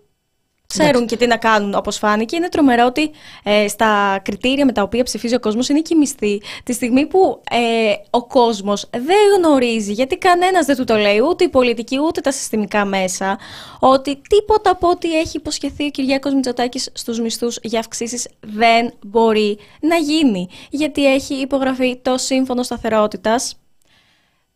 [0.67, 2.35] ξέρουν και τι να κάνουν όπως φάνηκε.
[2.35, 3.11] Είναι τρομερό ότι
[3.43, 6.41] ε, στα κριτήρια με τα οποία ψηφίζει ο κόσμος είναι και η μισθή.
[6.63, 11.43] Τη στιγμή που ε, ο κόσμος δεν γνωρίζει, γιατί κανένας δεν του το λέει, ούτε
[11.43, 13.39] η πολιτική ούτε τα συστημικά μέσα,
[13.79, 19.57] ότι τίποτα από ό,τι έχει υποσχεθεί ο Κυριάκος Μητσοτάκης στους μισθούς για αυξήσεις δεν μπορεί
[19.81, 20.47] να γίνει.
[20.69, 23.59] Γιατί έχει υπογραφεί το Σύμφωνο Σταθερότητας,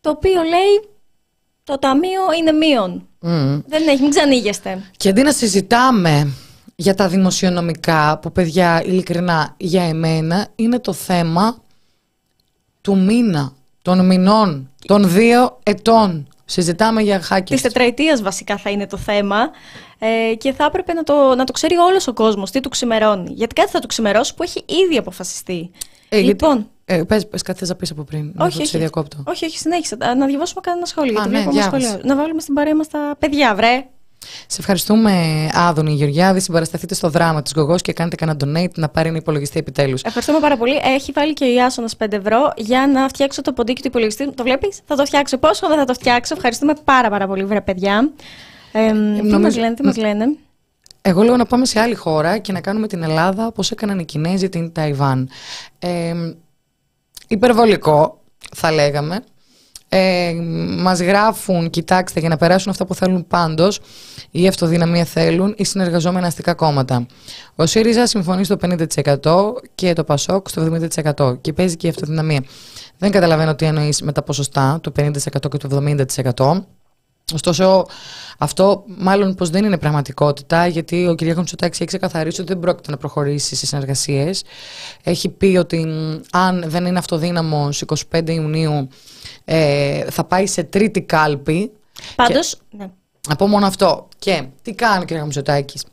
[0.00, 0.99] το οποίο λέει
[1.70, 3.06] το ταμείο είναι μείον.
[3.20, 3.60] Μμμ.
[3.66, 4.82] Δεν έχει, μην ξανήγεστε.
[4.96, 6.32] Και αντί να συζητάμε
[6.76, 11.62] για τα δημοσιονομικά, που παιδιά ειλικρινά για εμένα είναι το θέμα
[12.80, 13.52] του μήνα,
[13.82, 16.28] των μηνών, των δύο ετών.
[16.44, 17.60] Συζητάμε για Της χάκες.
[17.60, 19.36] τετραετίας βασικά θα είναι το θέμα
[19.98, 23.32] ε, και θα έπρεπε να το, να το ξέρει όλος ο κόσμος τι του ξημερώνει.
[23.32, 25.70] Γιατί κάτι θα του ξημερώσει που έχει ήδη αποφασιστεί.
[26.08, 28.32] Ε, γιατί- λοιπόν, Ε, πες, πες κάτι θες να πεις από πριν.
[28.34, 29.16] να όχι, το σε όχι, διακόπτω.
[29.26, 29.96] όχι, όχι, συνέχισε.
[30.00, 31.10] Α, Να διαβάσουμε κανένα σχόλιο.
[31.10, 31.86] Α, γιατί ναι, βλέπω ένα διάβασε.
[31.88, 32.14] σχόλιο.
[32.14, 33.84] Να βάλουμε στην παρέα μας τα παιδιά, βρε.
[34.46, 35.12] Σε ευχαριστούμε,
[35.54, 36.40] Άδωνη Γεωργιάδη.
[36.40, 40.02] Συμπαρασταθείτε στο δράμα της Γογός και κάντε κανένα donate να πάρει ένα υπολογιστή επιτέλους.
[40.02, 40.80] Ευχαριστούμε πάρα πολύ.
[40.84, 44.32] Έχει βάλει και ο Ιάσονα 5 ευρώ για να φτιάξω το ποντίκι του υπολογιστή.
[44.34, 45.38] Το βλέπεις, θα το φτιάξω.
[45.38, 48.10] Πόσο δεν θα το φτιάξω; Ευχαριστούμε πάρα, πάρα πολύ, βρε παιδιά.
[48.72, 50.24] Ε, τι νομίζω- μας λένε, τι μας λένε;
[51.02, 54.04] Εγώ λέω να πάμε σε άλλη χώρα και να κάνουμε την Ελλάδα όπως έκαναν οι
[54.04, 55.28] Κινέζοι την Ταϊβάν.
[55.78, 56.12] Ε,
[57.30, 58.20] υπερβολικό,
[58.54, 59.24] θα λέγαμε.
[59.88, 60.34] Ε,
[60.78, 63.80] μας γράφουν, κοιτάξτε, για να περάσουν αυτά που θέλουν πάντως,
[64.30, 67.06] ή αυτοδυναμία θέλουν, ή συνεργαζόμενα αστικά κόμματα.
[67.54, 70.62] Ο ΣΥΡΙΖΑ συμφωνεί στο 50% και το ΠΑΣΟΚ στο
[71.16, 72.44] 70% και παίζει και η αυτοδυναμία.
[72.98, 75.10] Δεν καταλαβαίνω τι εννοείς με τα ποσοστά, το 50%
[75.50, 75.82] και το
[76.36, 76.64] 70%.
[77.34, 77.86] Ωστόσο,
[78.38, 81.22] αυτό μάλλον πως δεν είναι πραγματικότητα, γιατί ο κ.
[81.22, 84.42] Μητσοτάκης έχει ξεκαθαρίσει ότι δεν πρόκειται να προχωρήσει σε συνεργασίες.
[85.02, 88.88] Έχει πει ότι μ, αν δεν είναι αυτοδύναμος 25 Ιουνίου,
[89.44, 91.72] ε, θα πάει σε τρίτη κάλπη.
[92.16, 92.90] Πάντως, ναι.
[93.28, 94.08] Να πω μόνο αυτό.
[94.18, 95.22] Και τι κάνει ο κ.
[95.22, 95.84] Μητσοτάκης;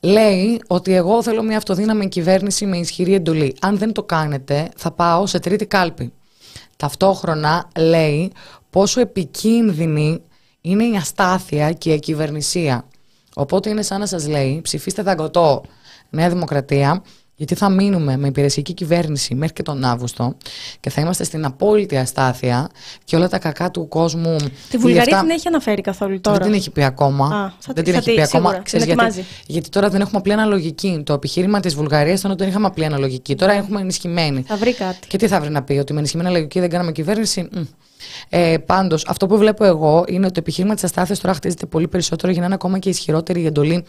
[0.00, 3.56] Λέει ότι εγώ θέλω μια αυτοδύναμη κυβέρνηση με ισχυρή εντολή.
[3.60, 6.12] Αν δεν το κάνετε, θα πάω σε τρίτη κάλπη.
[6.76, 8.32] Ταυτόχρονα λέει
[8.70, 10.22] πόσο επικίνδυνη
[10.70, 12.84] είναι η αστάθεια και η ακυβερνησία.
[13.34, 15.62] Οπότε είναι σαν να σας λέει ψηφίστε δαγκωτό
[16.10, 17.02] Νέα Δημοκρατία
[17.34, 20.36] γιατί θα μείνουμε με υπηρεσιακή κυβέρνηση μέχρι και τον Αύγουστο
[20.80, 22.68] και θα είμαστε στην απόλυτη αστάθεια
[23.04, 24.36] και όλα τα κακά του κόσμου.
[24.36, 26.36] Τη οι Βουλγαρία λεφτά- την έχει αναφέρει καθόλου τώρα.
[26.38, 27.24] δεν την έχει πει ακόμα.
[27.26, 28.38] Α, θα δεν τη- την θα έχει τη- πει σίγουρα.
[28.38, 28.54] ακόμα.
[28.54, 29.24] Την Ξέρεις γιατί, ετοιμάζει.
[29.46, 31.02] γιατί τώρα δεν έχουμε απλή αναλογική.
[31.06, 33.34] Το επιχείρημα της Βουλγαρίας ήταν ότι δεν είχαμε απλή αναλογική.
[33.34, 34.42] Τώρα έχουμε ενισχυμένη.
[34.46, 35.06] Θα βρει κάτι.
[35.06, 37.62] Και τι θα βρει να πει, ότι με ενισχυμένη αναλογική δεν κάναμε κυβέρνηση; Μμ.
[38.28, 41.88] Ε, Πάντως, αυτό που βλέπω εγώ είναι ότι το επιχείρημα της αστάθειας τώρα χτίζεται πολύ
[41.88, 43.84] περισσότερο για να είναι ακόμα και ισχυρότερη η εντολή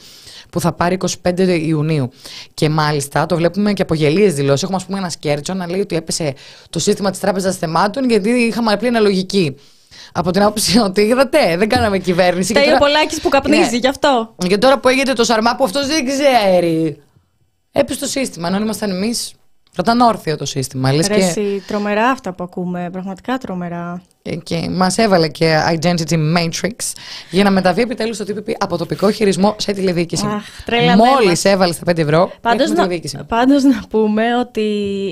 [0.49, 2.09] που θα πάρει 25 Ιουνίου.
[2.53, 4.61] Και μάλιστα το βλέπουμε και από γελίες δηλώσεις.
[4.63, 6.33] Έχουμε, ας πούμε, ένας σκέρτσο να λέει ότι έπεσε
[6.69, 9.55] το σύστημα της Τράπεζας Θεμάτων γιατί είχαμε απλή αναλογική.
[10.13, 12.53] Από την άποψη ότι είδατε, δεν κάναμε κυβέρνηση.
[12.53, 13.77] Τα και τώρα- Πολάκης που καπνίζει Ναι.
[13.77, 14.35] γι' αυτό.
[14.47, 17.01] Και τώρα που έγινε το σαρμά που αυτός δεν ξέρει.
[17.71, 19.33] Έπεσε το σύστημα, ενώ αν ήμασταν εμείς.
[19.71, 20.91] Θα ήταν όρθιο το σύστημα.
[20.93, 22.89] Λες Ρε και, εσύ, τρομερά αυτά που ακούμε.
[22.91, 24.01] Πραγματικά τρομερά.
[24.35, 26.75] Και μας έβαλε και Identity Matrix
[27.31, 30.25] για να μεταβεί επιτέλους το TPP από τοπικό χειρισμό σε τηλεδιοίκηση.
[30.27, 30.95] Αχ, τρελαμένα.
[31.05, 32.31] Μόλις έβαλε στα 5 ευρώ.
[32.41, 33.19] Πάντως έχουμε να, τηλεδιοίκηση.
[33.27, 34.67] πάντως να πούμε ότι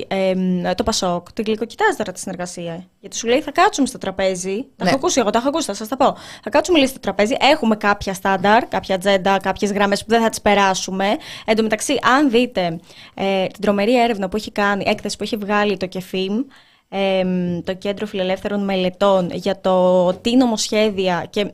[0.08, 2.84] εμ, το Πασόκ την γλυκοκοιτάζει τώρα τη συνεργασία.
[3.00, 4.66] Γιατί σου λέει θα κάτσουμε στο τραπέζι.
[4.76, 4.88] Τα Ναι.
[4.90, 6.16] έχω ακούσει εγώ, τα έχω ακούσει, θα σας τα πω.
[6.42, 7.34] Θα κάτσουμε λέει στο τραπέζι.
[7.52, 11.06] Έχουμε κάποια στάνταρ, κάποια ατζέντα, κάποιες γραμμές που δεν θα τις περάσουμε.
[11.44, 12.78] Εν τω μεταξύ, αν δείτε
[13.14, 16.34] ε, την τρομερή έρευνα που έχει κάνει, έκθεση που έχει βγάλει το ΚΕΦΙΜ,
[16.88, 21.52] εμ, το Κέντρο Φιλελεύθερων Μελετών, για το τι νομοσχέδια και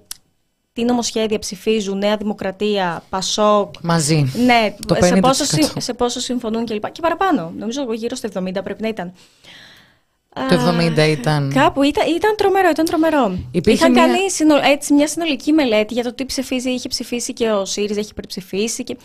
[0.73, 4.33] τι νομοσχέδια ψηφίζουν Νέα Δημοκρατία, Πασόκ, Μαζί.
[4.45, 5.21] ναι, Το σε, 50%.
[5.21, 6.91] πόσο, συ- σε πόσο συμφωνούν κλπ.
[6.93, 7.53] Και παραπάνω.
[7.59, 9.13] Νομίζω εγώ γύρω στο 70 πρέπει να ήταν.
[10.49, 11.53] Το Α, 70 ήταν.
[11.55, 13.39] Κάπου ήταν, ήταν τρομερό, ήταν τρομερό.
[13.51, 17.33] Υπήρχε Είχαν μια- κάνει συνο- έτσι, μια συνολική μελέτη για το τι ψηφίζει, είχε ψηφίσει
[17.33, 18.85] και ο ΣΥΡΙΖΑ, έχει υπερψηφίσει.
[18.85, 18.97] Και...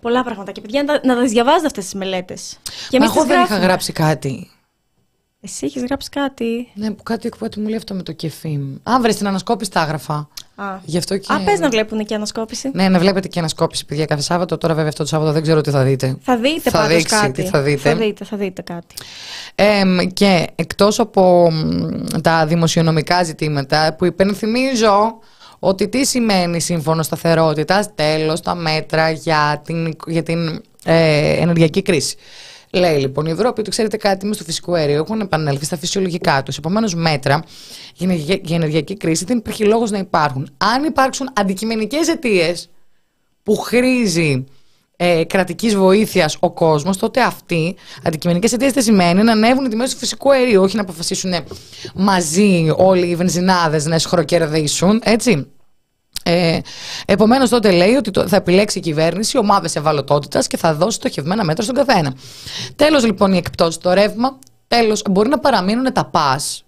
[0.00, 0.52] Πολλά πράγματα.
[0.52, 2.58] Και παιδιά, να, τα- να τις διαβάζετε αυτές τις μελέτες.
[2.90, 3.66] Και Μα εμείς εγώ τις δεν είχα γράφουμε.
[3.66, 4.50] γράψει κάτι.
[5.40, 6.68] Εσύ έχεις γράψει κάτι.
[6.74, 8.74] Ναι, που κάτι εκπάτη μου λέει αυτό με το κεφίμ.
[8.82, 10.28] Α, βρες την ανασκόπηση τα έγραφα.
[10.54, 11.32] Α, Γι' αυτό και.
[11.32, 12.70] Α πες να βλέπουν και ανασκόπηση.
[12.74, 14.58] Ναι, να βλέπετε και ανασκόπηση, παιδιά, κάθε Σάββατο.
[14.58, 16.16] Τώρα, βέβαια, αυτό το Σάββατο δεν ξέρω τι θα δείτε.
[16.20, 17.42] Θα δείτε Θα πάντως δείξει κάτι.
[17.42, 17.88] τι θα δείτε.
[17.88, 18.94] Θα δείτε, θα δείτε κάτι.
[19.54, 25.18] Εμ, και εκτός από μ, τα δημοσιονομικά ζητήματα που υπενθυμίζω
[25.58, 32.16] ότι τι σημαίνει σύμφωνο σταθερότητας, τέλος τα μέτρα για την, για την ε, ενεργειακή κρίση.
[32.72, 36.42] Λέει λοιπόν η Ευρώπη ότι ξέρετε κάτι με στο φυσικό αέριο έχουν επανέλθει στα φυσιολογικά
[36.42, 36.56] τους.
[36.56, 37.44] Επομένως, μέτρα
[37.94, 40.48] για ενεργεια- για ενεργειακή κρίση δεν υπάρχει λόγος να υπάρχουν.
[40.56, 42.68] Αν υπάρξουν αντικειμενικές αιτίες
[43.42, 44.44] που χρήζει
[44.96, 49.92] ε, κρατικής βοήθειας ο κόσμος, τότε αυτοί αντικειμενικές αιτίες δεν σημαίνει να ανέβουν οι τιμές
[49.92, 51.32] του φυσικού αερίου, όχι να αποφασίσουν
[51.94, 55.46] μαζί όλοι οι βενζινάδες να εσχροκερδίσουν, έτσι.
[56.30, 56.58] Ε,
[57.06, 61.44] Επομένως, τότε λέει ότι το- θα επιλέξει η κυβέρνηση ομάδες ευαλωτότητας και θα δώσει στοχευμένα
[61.44, 62.14] μέτρα στον καθένα.
[62.76, 64.38] Τέλος, λοιπόν, η εκπτώση στο ρεύμα.
[64.68, 66.64] Τέλος, μπορεί να παραμείνουν τα πας.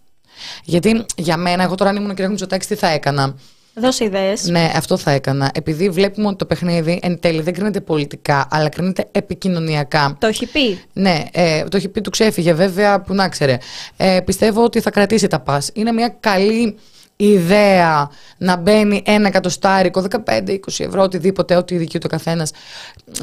[0.65, 3.35] Γιατί για μένα, εγώ τώρα αν ήμουν κυρία Μητσοτάκης, τι θα έκανα;
[3.75, 4.45] Δώσε ιδέες.
[4.49, 5.51] Ναι, αυτό θα έκανα.
[5.55, 10.17] Επειδή βλέπουμε ότι το παιχνίδι εν τέλει δεν κρίνεται πολιτικά, αλλά κρίνεται επικοινωνιακά.
[10.21, 10.81] Το έχει πει.
[10.93, 13.59] Ναι, ε, το έχει πει, του ξέφυγε βέβαια, που να ξέρε.
[13.97, 15.71] Ε, πιστεύω ότι θα κρατήσει τα πας.
[15.75, 16.77] Είναι μια καλή
[17.25, 22.51] ιδέα να μπαίνει ένα εκατοστάρικο, 15-20 ευρώ, οτιδήποτε, ό,τι δικαιούται ο καθένας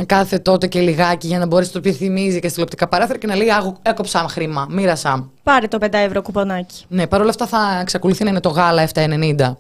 [0.06, 3.28] κάθε τότε και λιγάκι για να μπορέσει να το επιθυμίζει και στη λεπτικά παράθυρα και
[3.28, 5.30] να λέει Άγω, έκοψα χρήμα, μοίρασα.
[5.44, 6.84] Πάρε το 5 ευρώ κουπονάκι.
[6.88, 9.56] Ναι, παρόλα αυτά θα εξακολουθεί να είναι το γάλα 7,90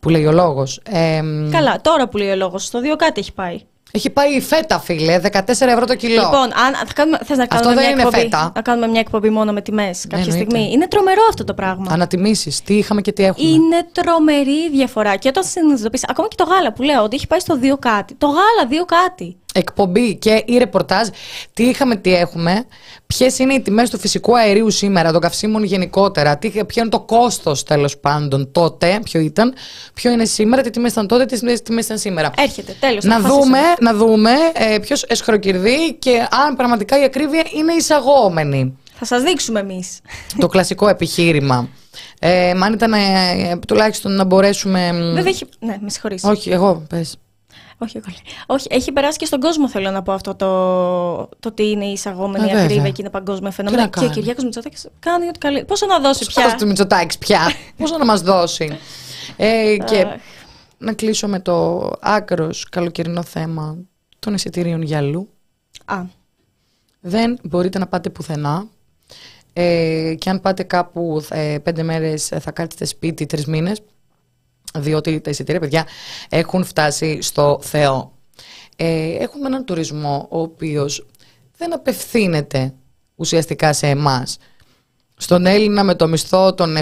[0.00, 0.80] που λέει ο λόγος.
[0.90, 3.60] Ε, Καλά, τώρα που λέει ο λόγος, στο 2 κάτι έχει πάει.
[3.92, 6.22] Έχει πάει η φέτα, φίλε, 14 ευρώ το κιλό.
[6.22, 8.52] Λοιπόν, αν θα κάνουμε, θες να Αυτό κάνουμε δεν μια είναι εκπομπή, φέτα.
[8.54, 10.50] να κάνουμε μια εκπομπή μόνο με τιμές κάποια εννοείται.
[10.50, 11.86] στιγμή; Είναι τρομερό αυτό το πράγμα.
[11.92, 13.48] Ανατιμήσεις, τι είχαμε και τι έχουμε.
[13.48, 15.16] Είναι τρομερή η διαφορά.
[15.16, 18.14] Και όταν συνειδητοποιήσει, ακόμα και το γάλα που λέω ότι έχει πάει στο 2 κάτι.
[18.14, 19.36] Το γάλα 2 κάτι.
[19.52, 21.08] Εκπομπή και η ρεπορτάζ,
[21.52, 22.64] τι είχαμε, τι έχουμε,
[23.06, 27.00] ποιες είναι οι τιμές του φυσικού αερίου σήμερα, των καυσίμων γενικότερα, τι, ποιο είναι το
[27.00, 29.54] κόστος τέλος πάντων τότε, ποιο ήταν,
[29.94, 32.30] ποιο είναι σήμερα, τι τιμές ήταν τότε, τι τιμές ήταν σήμερα.
[32.36, 33.04] Έρχεται, τέλος.
[33.04, 38.76] να, δούμε, να δούμε ε, ποιος εσχροκερδεί και αν πραγματικά η ακρίβεια είναι εισαγόμενη.
[38.94, 40.00] Θα σας δείξουμε εμείς.
[40.38, 41.68] το κλασικό επιχείρημα.
[42.18, 42.98] Ε, μα αν ήταν ε,
[43.50, 44.92] ε, τουλάχιστον να μπορέσουμε.
[44.92, 45.44] μ, Βέβαια έχει.
[45.58, 46.24] Ναι, με συγχωρείς.
[46.24, 47.16] Όχι, εγώ, πες.
[47.82, 48.44] Όχι, εγώ λέω.
[48.46, 50.46] Όχι, έχει περάσει και στον κόσμο, θέλω να πω αυτό το,
[51.40, 52.62] το ότι είναι η εισαγόμενη Ε, βέβαια.
[52.64, 53.82] ακρίβεια και είναι παγκόσμιο φαινόμενο.
[53.82, 54.14] να Και ο κάνει.
[54.14, 55.64] Κυριάκος Μητσοτάκης κάνει ό,τι καλή.
[55.64, 56.46] Πόσο να δώσει Πια.
[56.46, 57.40] πια; του Μητσοτάκης πια;
[57.76, 58.78] Πόσο να μας δώσει;
[59.36, 60.14] Ε, και Αχ.
[60.78, 63.76] να κλείσω με το άκρος καλοκαιρινό θέμα
[64.18, 65.28] των εισιτήριων γυαλού.
[65.84, 66.02] Α,
[67.00, 68.66] Δεν μπορείτε να πάτε πουθενά.
[69.52, 73.80] Ε, και αν πάτε κάπου ε, πέντε μέρες ε, θα κάτσετε σπίτι τρεις μήνες.
[74.78, 75.86] Διότι τα εισιτήρια, παιδιά,
[76.28, 78.12] έχουν φτάσει στο Θεό.
[78.76, 81.06] Ε, έχουμε έναν τουρισμό ο οποίος
[81.56, 82.74] δεν απευθύνεται
[83.14, 84.38] ουσιαστικά σε εμάς.
[85.16, 86.80] Στον Έλληνα με το μισθό των 7,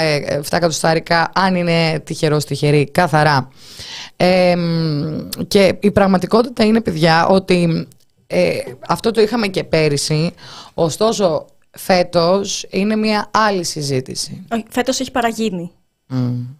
[0.00, 3.48] ε, 7 εκατοστάρικα, αν είναι τυχερός, τυχερή, καθαρά.
[4.16, 7.88] Ε, μ, και η πραγματικότητα είναι, παιδιά, ότι
[8.26, 8.58] ε,
[8.88, 10.32] αυτό το είχαμε και πέρυσι,
[10.74, 14.44] ωστόσο φέτος είναι μια άλλη συζήτηση.
[14.52, 15.70] όχι, φέτος έχει παραγίνει.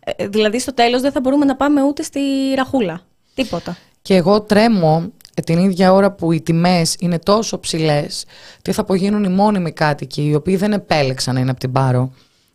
[0.01, 2.20] Ε, δηλαδή στο τέλος δεν θα μπορούμε να πάμε ούτε στη
[2.57, 3.01] ραχούλα.
[3.34, 3.76] Τίποτα.
[4.03, 8.24] Και εγώ τρέμω ε, την ίδια ώρα που οι τιμές είναι τόσο ψηλές
[8.62, 12.12] τι θα απογίνουν οι μόνιμοι κάτοικοι οι οποίοι δεν επέλεξαν να είναι από την Πάρο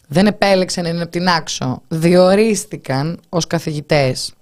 [0.08, 4.34] δεν επέλεξαν να είναι από την Άξο διορίστηκαν ως καθηγητές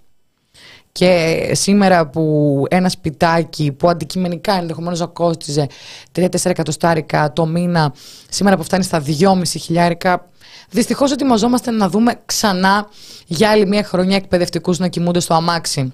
[0.92, 5.68] Και σήμερα που ένα σπιτάκι που αντικειμενικά ενδεχομένως να κόστιζε
[6.16, 7.94] 3-4 εκατοστάρικα το μήνα,
[8.30, 10.26] σήμερα που φτάνει στα 2,5 χιλιάρικα,
[10.70, 12.88] δυστυχώς ετοιμαζόμαστε να δούμε ξανά
[13.26, 15.94] για άλλη μια χρονιά εκπαιδευτικούς να κοιμούνται στο αμάξι.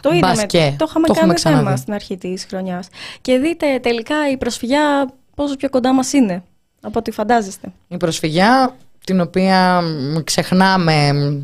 [0.00, 0.74] Το είδαμε, Μπασκέ.
[0.78, 1.80] το είχαμε Το έχουμε κάνει θέμα ξαναδεί.
[1.80, 2.88] στην αρχή της χρονιάς.
[3.20, 6.42] Και δείτε τελικά η προσφυγιά πόσο πιο κοντά μας είναι
[6.80, 7.72] από ό,τι φαντάζεστε.
[7.88, 11.42] Η προσφυγιά την οποία μ, ξεχνάμε μ,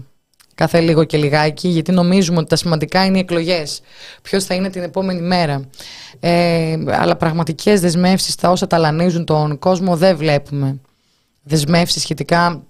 [0.59, 3.81] κάθε λίγο και λιγάκι γιατί νομίζουμε ότι τα σημαντικά είναι οι εκλογές.
[4.23, 5.65] Ποιος θα είναι την επόμενη μέρα.
[6.21, 10.81] Ε, αλλά πραγματικές δεσμεύσεις, τα όσα ταλανίζουν τον κόσμο δεν βλέπουμε.
[11.43, 12.63] Δεσμεύσεις σχετικά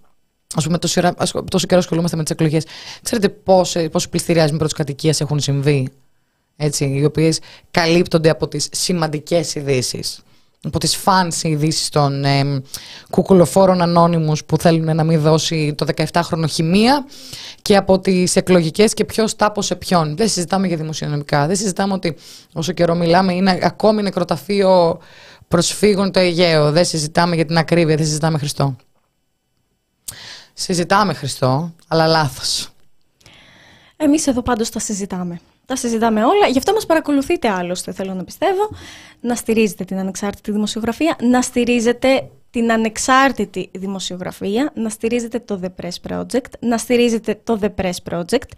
[0.54, 2.64] Α πούμε, τόσο, ώρα- ασχολ- τόσο καιρό ασχολούμαστε με τις εκλογές.
[3.02, 5.88] Ξέρετε πόσο, πόσο πληστηριασμοί πρώτη κατοικία έχουν συμβεί.
[6.56, 10.20] Έτσι, οι οποίες καλύπτονται από τις σημαντικές ειδήσεις.
[10.62, 12.62] Από τις fancy ειδήσει των ε,
[13.10, 17.06] κουκουλοφόρων ανώνυμους που θέλουν να μην δώσει το 17χρονο χημεία
[17.62, 20.16] και από τις εκλογικές και ποιος τάπωσε ποιον.
[20.16, 21.46] Δεν συζητάμε για δημοσιονομικά.
[21.46, 22.16] Δεν συζητάμε ότι
[22.52, 24.98] όσο καιρό μιλάμε είναι ακόμη νεκροταφείο
[25.48, 26.72] προσφύγων το Αιγαίο.
[26.72, 28.76] Δεν συζητάμε για την ακρίβεια, δεν συζητάμε Χριστό.
[30.52, 32.68] Συζητάμε Χριστό, αλλά λάθος.
[33.96, 35.40] Εμείς εδώ πάντως τα συζητάμε.
[35.68, 36.46] Τα συζητάμε όλα.
[36.46, 38.68] Γι' αυτό μας παρακολουθείτε άλλωστε, θέλω να πιστεύω.
[39.20, 46.10] Να στηρίζετε την ανεξάρτητη δημοσιογραφία, να στηρίζετε την ανεξάρτητη δημοσιογραφία, να στηρίζετε το The Press
[46.10, 48.48] Project, να στηρίζετε το The Press Project.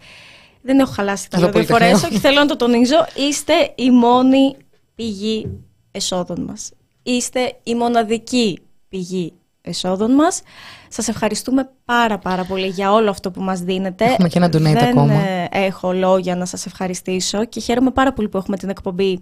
[0.61, 1.97] Δεν έχω χαλάσει τα Το λέω δύο Πολυτεχνείο.
[1.97, 3.05] φορές, όχι θέλω να το τονίζω.
[3.29, 4.55] Είστε η μόνη
[4.95, 5.59] πηγή
[5.91, 6.71] εσόδων μας.
[7.03, 8.59] Είστε η μοναδική
[8.89, 10.41] πηγή εσόδων μας.
[10.87, 14.05] Σας ευχαριστούμε πάρα πάρα πολύ για όλο αυτό που μας δίνετε.
[14.05, 15.13] Έχουμε και ένα donate Δεν ακόμα.
[15.13, 19.21] ε, έχω λόγια να σας ευχαριστήσω και χαίρομαι πάρα πολύ που έχουμε την εκπομπή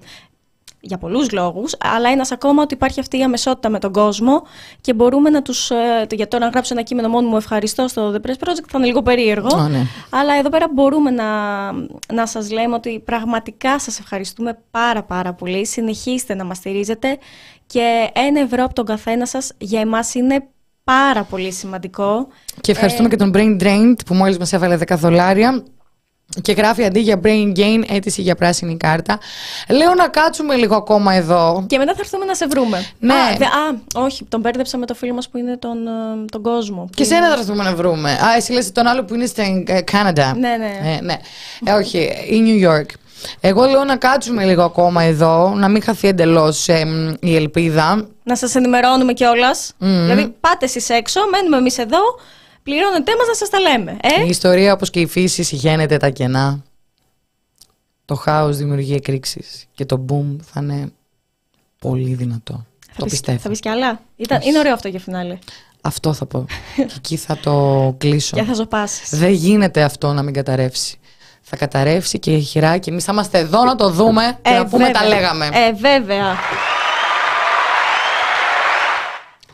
[0.81, 4.41] για πολλούς λόγους, αλλά ένας ακόμα ότι υπάρχει αυτή η αμεσότητα με τον κόσμο
[4.81, 8.11] και μπορούμε να τους, ε, για τώρα να γράψω ένα κείμενο μόνο μου ευχαριστώ στο
[8.11, 9.85] The Press Project θα είναι λίγο περίεργο, Α, ναι.
[10.09, 11.25] αλλά εδώ πέρα μπορούμε να,
[12.13, 17.17] να σας λέμε ότι πραγματικά σας ευχαριστούμε πάρα πάρα πολύ, συνεχίστε να μας στηρίζετε
[17.73, 20.47] και ένα ευρώ από τον καθένα σας για εμάς είναι
[20.83, 22.27] πάρα πολύ σημαντικό.
[22.61, 25.63] Και ευχαριστούμε και τον Brain Drained που μόλις μας έβαλε 10 δολάρια
[26.41, 29.19] και γράφει αντί για Brain Gain αίτηση για πράσινη κάρτα.
[29.69, 31.65] Λέω να κάτσουμε λίγο ακόμα εδώ.
[31.67, 32.85] Και μετά θα έρθουμε να σε βρούμε.
[32.99, 33.13] Ναι.
[33.13, 35.91] Α, δε- α, όχι, τον μπέρδεψα με το φίλο μας που είναι τον, ε,
[36.31, 36.89] τον κόσμο.
[36.95, 38.11] Και Που σένα θα έρθουμε να βρούμε.
[38.11, 40.35] Α, εσύ λες τον άλλο που είναι στην ε, Κάναντα.
[40.35, 40.95] Ναι, ναι.
[40.97, 41.15] Ε, ναι.
[41.65, 41.97] Ε, όχι,
[42.29, 42.85] η New York.
[43.39, 46.67] Εγώ λέω να κάτσουμε λίγο ακόμα εδώ, να μην χαθεί εντελώς
[47.19, 48.07] η ελπίδα.
[48.23, 49.73] Να σας ενημερώνουμε κιόλας.
[49.77, 51.97] Δηλαδή, πάτε εσείς έξω, μένουμε εμείς εδώ,
[52.63, 53.97] πληρώνετε μας να σας τα λέμε.
[54.01, 56.63] Ε; Η ιστορία, όπως και η φύση, συγχαίνεται τα κενά.
[58.05, 60.91] Το χάος δημιουργεί εκρήξεις και το boom θα είναι
[61.79, 62.53] πολύ δυνατό.
[62.79, 63.37] Θα το πεις- πιστεύω.
[63.39, 65.37] Θα πεις κι άλλα; Ήταν, είναι ωραίο αυτό για φινάλε.
[65.81, 66.45] Αυτό θα πω.
[66.75, 68.35] και εκεί θα το κλείσω.
[68.37, 69.19] Και θα ζωπάσεις.
[69.19, 70.98] Δεν γίνεται αυτό να μην καταρρεύσει.
[71.49, 74.65] Θα καταρρεύσει και η χειρά και εμείς θα είμαστε εδώ να το δούμε και να
[74.65, 75.19] πούμε τα βέβαια.
[75.19, 75.45] λέγαμε.
[75.45, 76.35] Ε, βέβαια.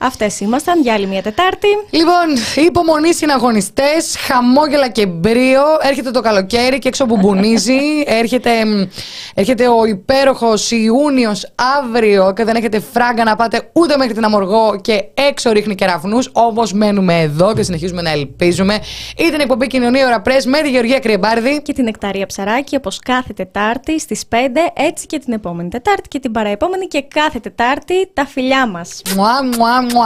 [0.06, 1.68] Αυτές ήμασταν για άλλη μια Τετάρτη.
[1.90, 5.62] Λοιπόν, υπομονή συναγωνιστές, χαμόγελα και μπρίο.
[5.82, 7.80] Έρχεται το καλοκαίρι και έξω μπουμπουνίζει.
[8.20, 8.84] έρχεται, μ,
[9.34, 14.80] έρχεται ο υπέροχος Ιούνιος αύριο και δεν έχετε φράγκα να πάτε ούτε μέχρι την Αμοργό
[14.82, 16.18] και έξω ρίχνει κεραυνού.
[16.32, 18.80] Όμως μένουμε εδώ και συνεχίζουμε να ελπίζουμε.
[19.18, 21.62] Ήταν η εκπομπή Κοινωνία Ωρα Πρέσ με τη Γεωργία Κρυεμπάρδη.
[21.62, 24.36] Και την Εκταρία Ψαράκη, όπως κάθε Τετάρτη στις 5,
[24.74, 29.02] έτσι και την επόμενη Τετάρτη και την παραεπόμενη και κάθε Τετάρτη τα φιλιά μας.
[29.16, 29.95] Μουά, μουά, μουά.
[29.96, 30.04] mu